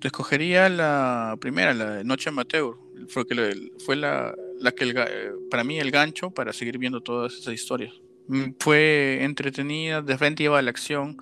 [0.07, 2.76] escogería la primera, la de Noche Amateur.
[3.09, 7.34] Fue, que fue la, la que eh, para mí el gancho para seguir viendo todas
[7.34, 7.92] esas historias.
[8.28, 11.16] Mm, fue entretenida, de frente iba a la acción,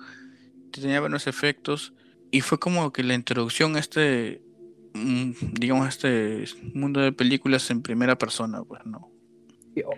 [0.71, 1.93] tenía buenos efectos
[2.31, 4.41] y fue como que la introducción a este,
[4.93, 9.11] mm, digamos, a este mundo de películas en primera persona, pues no.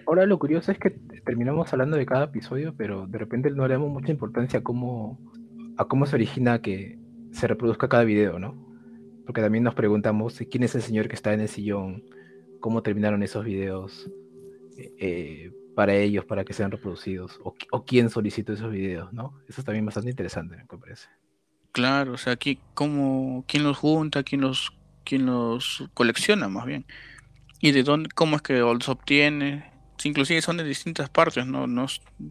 [0.06, 3.76] Ahora lo curioso es que terminamos hablando de cada episodio, pero de repente no le
[3.76, 5.20] damos mucha importancia a cómo,
[5.78, 7.00] a cómo se origina que
[7.32, 8.69] se reproduzca cada video, ¿no?
[9.30, 12.04] Porque también nos preguntamos quién es el señor que está en el sillón,
[12.60, 14.10] cómo terminaron esos videos
[14.76, 19.40] eh, para ellos, para que sean reproducidos, o, quién solicitó esos videos, ¿no?
[19.48, 21.10] Eso es también bastante interesante, me parece.
[21.74, 24.74] Claro, o sea, aquí cómo, quién los junta, quién los,
[25.04, 26.88] quién los colecciona más bien,
[27.62, 29.72] y de dónde, cómo es que los obtiene,
[30.06, 31.86] inclusive son de distintas partes, no, no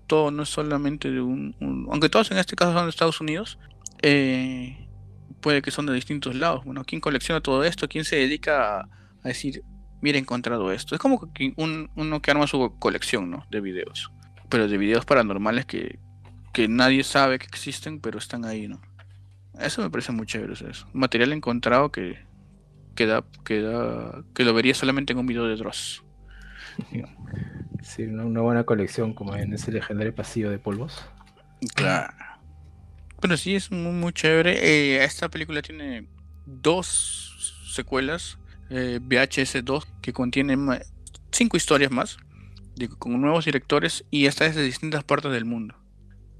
[0.08, 3.56] todo no es solamente de un, aunque todos en este caso son de Estados Unidos,
[4.02, 4.87] eh,
[5.40, 6.64] puede que son de distintos lados.
[6.64, 7.88] Bueno, ¿quién colecciona todo esto?
[7.88, 8.88] ¿Quién se dedica a,
[9.24, 9.62] decir,
[10.00, 10.94] mira, he encontrado esto?
[10.94, 13.46] Es como que uno que arma su colección, ¿no?
[13.50, 14.12] De videos.
[14.48, 15.98] Pero de videos paranormales que,
[16.52, 18.80] que nadie sabe que existen, pero están ahí, ¿no?
[19.58, 20.52] Eso me parece muy chévere.
[20.52, 20.86] Eso.
[20.92, 22.18] Material encontrado que,
[22.94, 26.04] que, que, que lo vería solamente en un video de Dross.
[27.82, 31.04] Sí, una, buena colección como en ese legendario pasillo de polvos.
[31.74, 32.12] Claro.
[33.20, 34.58] Pero sí, es muy, muy chévere.
[34.62, 36.06] Eh, esta película tiene
[36.46, 38.38] dos secuelas,
[38.70, 40.68] eh, VHS 2, que contienen
[41.32, 42.18] cinco historias más,
[42.98, 45.74] con nuevos directores y esta es de distintas partes del mundo.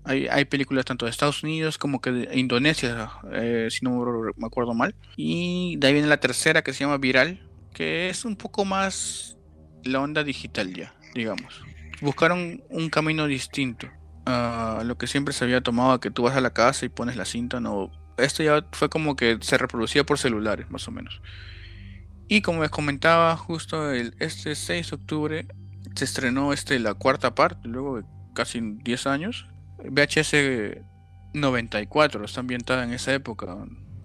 [0.04, 4.04] Hay, hay películas tanto de Estados Unidos como que de Indonesia, eh, si no
[4.36, 4.94] me acuerdo mal.
[5.16, 9.36] Y de ahí viene la tercera que se llama Viral, que es un poco más
[9.84, 11.60] la onda digital ya, digamos.
[12.00, 13.88] Buscaron un camino distinto
[14.84, 17.24] lo que siempre se había tomado, que tú vas a la casa y pones la
[17.24, 17.90] cinta, no.
[18.16, 21.20] Esto ya fue como que se reproducía por celulares, más o menos.
[22.28, 25.46] Y como les comentaba, justo el, este 6 de octubre
[25.94, 28.04] se estrenó este, la cuarta parte, luego de
[28.34, 29.46] casi 10 años.
[29.78, 30.82] VHS
[31.32, 33.56] 94, está ambientada en esa época.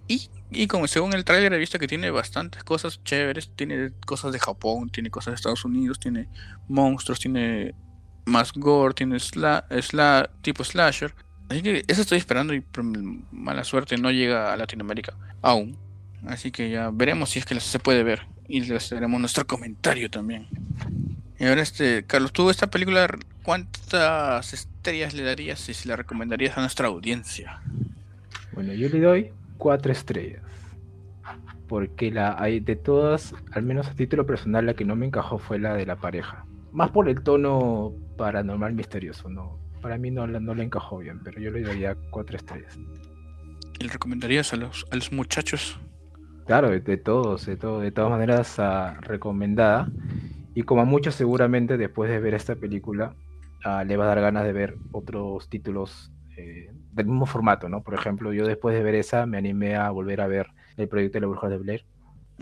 [0.08, 4.32] Y, y como según el tráiler he visto que tiene bastantes cosas chéveres, tiene cosas
[4.32, 6.28] de Japón, tiene cosas de Estados Unidos, tiene
[6.68, 7.74] monstruos, tiene
[8.24, 11.14] más gore, tiene sla, tipo slasher.
[11.48, 15.76] Así que eso estoy esperando y por mala suerte no llega a Latinoamérica aún.
[16.26, 20.10] Así que ya veremos si es que se puede ver y les daremos nuestro comentario
[20.10, 20.46] también.
[21.38, 23.06] Y ahora este, Carlos, tú esta película,
[23.42, 27.60] ¿cuántas estrellas le darías y si la recomendarías a nuestra audiencia?
[28.52, 30.42] Bueno, yo le doy cuatro estrellas.
[31.68, 35.38] Porque la hay de todas, al menos a título personal, la que no me encajó
[35.38, 36.43] fue la de la pareja
[36.74, 39.58] más por el tono paranormal misterioso, ¿no?
[39.80, 42.76] Para mí no, no le encajó bien, pero yo le daría cuatro estrellas.
[43.78, 45.78] ¿Y le recomendarías a los, a los muchachos?
[46.46, 49.88] Claro, de, todos, de, todo, de todas maneras uh, recomendada.
[50.54, 53.14] Y como a muchos seguramente después de ver esta película
[53.64, 57.82] uh, le va a dar ganas de ver otros títulos eh, del mismo formato, ¿no?
[57.82, 61.16] Por ejemplo, yo después de ver esa me animé a volver a ver el proyecto
[61.16, 61.84] de la bruja de Blair.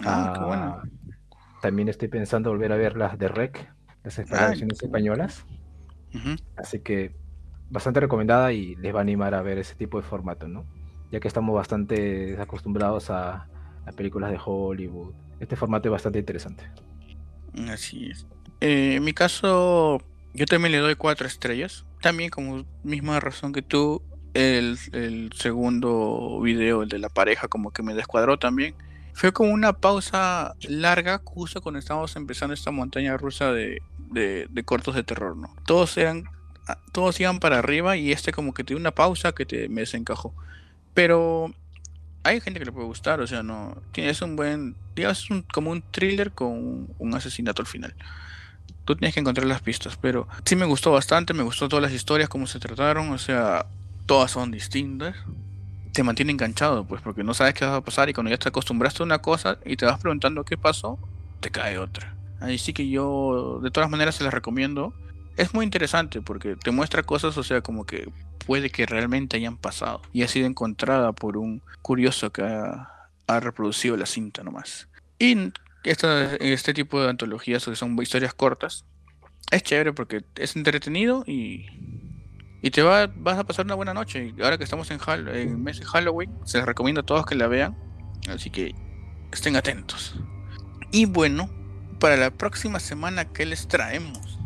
[0.04, 0.64] Ah, qué bueno.
[0.64, 0.82] Ah,
[1.60, 3.72] también estoy pensando volver a ver las de Rec,
[4.04, 5.44] las versiones españolas.
[6.56, 7.14] Así que
[7.70, 10.66] bastante recomendada y les va a animar a ver ese tipo de formato, ¿no?
[11.10, 13.48] Ya que estamos bastante acostumbrados a
[13.86, 15.14] las películas de Hollywood.
[15.40, 16.64] Este formato es bastante interesante.
[17.68, 18.26] Así es.
[18.60, 20.00] Eh, en mi caso,
[20.34, 21.84] yo también le doy cuatro estrellas.
[22.00, 24.02] También como misma razón que tú,
[24.34, 28.74] el, el segundo video, el de la pareja, como que me descuadró también
[29.12, 33.82] fue como una pausa larga justo cuando estábamos empezando esta montaña rusa de,
[34.64, 35.54] cortos de terror, ¿no?
[35.66, 36.24] Todos eran,
[36.66, 39.82] ah, todos iban para arriba y este como que tiene una pausa que te, me
[39.82, 40.34] desencajó.
[40.94, 41.54] Pero
[42.24, 45.70] hay gente que le puede gustar, o sea, no, es un buen, digamos, es como
[45.70, 47.94] un thriller con un, asesinato al final.
[48.84, 51.92] Tú tienes que encontrar las pistas, pero sí me gustó bastante, me gustó todas las
[51.92, 53.66] historias, cómo se trataron, o sea,
[54.06, 55.16] todas son distintas
[55.92, 58.48] te mantiene enganchado, pues, porque no sabes qué va a pasar y cuando ya te
[58.48, 60.98] acostumbraste a una cosa y te vas preguntando qué pasó,
[61.40, 62.14] te cae otra.
[62.40, 64.94] Ahí sí que yo, de todas maneras, se las recomiendo.
[65.36, 68.10] Es muy interesante porque te muestra cosas, o sea, como que
[68.46, 72.90] puede que realmente hayan pasado y ha sido encontrada por un curioso que ha,
[73.26, 74.88] ha reproducido la cinta nomás.
[75.18, 75.52] Y
[75.84, 78.84] esta, este tipo de antologías que son historias cortas
[79.50, 81.66] es chévere porque es entretenido y,
[82.62, 84.32] y te va, vas a pasar una buena noche.
[84.42, 87.34] Ahora que estamos en, en el mes de Halloween, se les recomiendo a todos que
[87.34, 87.76] la vean.
[88.28, 88.72] Así que
[89.32, 90.14] estén atentos.
[90.92, 91.50] Y bueno,
[91.98, 94.38] para la próxima semana, ¿qué les traemos?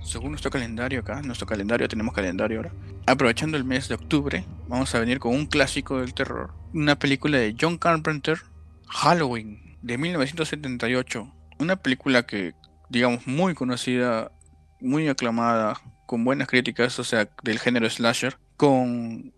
[0.00, 2.72] Según nuestro calendario acá, nuestro calendario, tenemos calendario ahora.
[3.06, 6.52] Aprovechando el mes de octubre, vamos a venir con un clásico del terror.
[6.72, 8.38] Una película de John Carpenter,
[8.86, 11.34] Halloween, de 1978.
[11.58, 12.54] Una película que,
[12.88, 14.30] digamos, muy conocida,
[14.80, 19.30] muy aclamada, con buenas críticas, o sea, del género slasher, con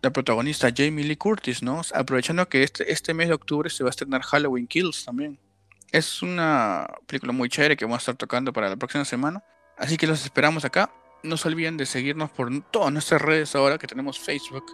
[0.00, 1.82] la protagonista Jamie Lee Curtis, ¿no?
[1.94, 5.38] Aprovechando que este, este mes de octubre se va a estrenar Halloween Kills también.
[5.90, 9.44] Es una película muy chévere que vamos a estar tocando para la próxima semana.
[9.76, 10.90] Así que los esperamos acá.
[11.22, 14.64] No se olviden de seguirnos por todas nuestras redes ahora que tenemos Facebook,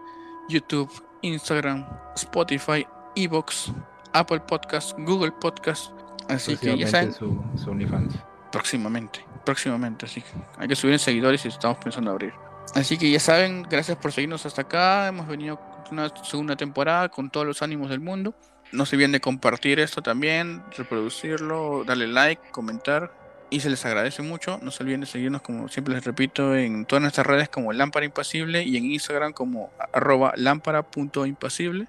[0.49, 0.89] YouTube,
[1.23, 3.73] Instagram, Spotify, Evox,
[4.13, 5.91] Apple Podcast, Google Podcast.
[6.29, 7.13] Así que ya saben.
[7.13, 8.15] Su, su OnlyFans.
[8.53, 10.29] Próximamente, próximamente, así que
[10.59, 12.35] hay que subir en seguidores y estamos pensando abrir.
[12.75, 15.09] Así que ya saben, gracias por seguirnos hasta acá.
[15.09, 15.59] Hemos venido
[15.91, 18.35] una segunda temporada con todos los ánimos del mundo.
[18.73, 23.11] No se olviden de compartir esto también, reproducirlo, darle like, comentar
[23.49, 24.59] y se les agradece mucho.
[24.61, 28.05] No se olviden de seguirnos, como siempre les repito, en todas nuestras redes como Lámpara
[28.05, 31.89] Impasible y en Instagram como arroba lámpara.impasible.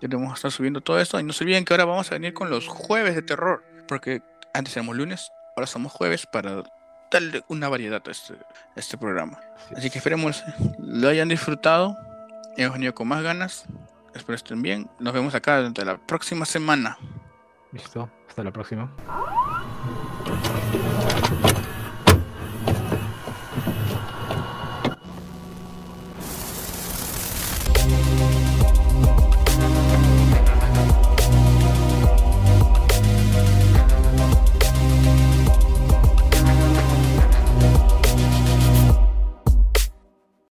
[0.00, 1.18] Ya vamos a estar subiendo todo esto.
[1.18, 4.22] Y no se olviden que ahora vamos a venir con los jueves de terror, porque
[4.54, 6.62] antes éramos lunes, ahora somos jueves para
[7.12, 8.34] darle una variedad a este,
[8.74, 9.38] este programa.
[9.76, 10.42] Así que esperemos
[10.78, 11.96] lo hayan disfrutado.
[12.56, 13.66] Hemos venido con más ganas.
[14.14, 14.90] Espero estén bien.
[14.98, 16.98] Nos vemos acá durante la próxima semana.
[17.70, 18.10] Listo.
[18.28, 18.90] Hasta la próxima.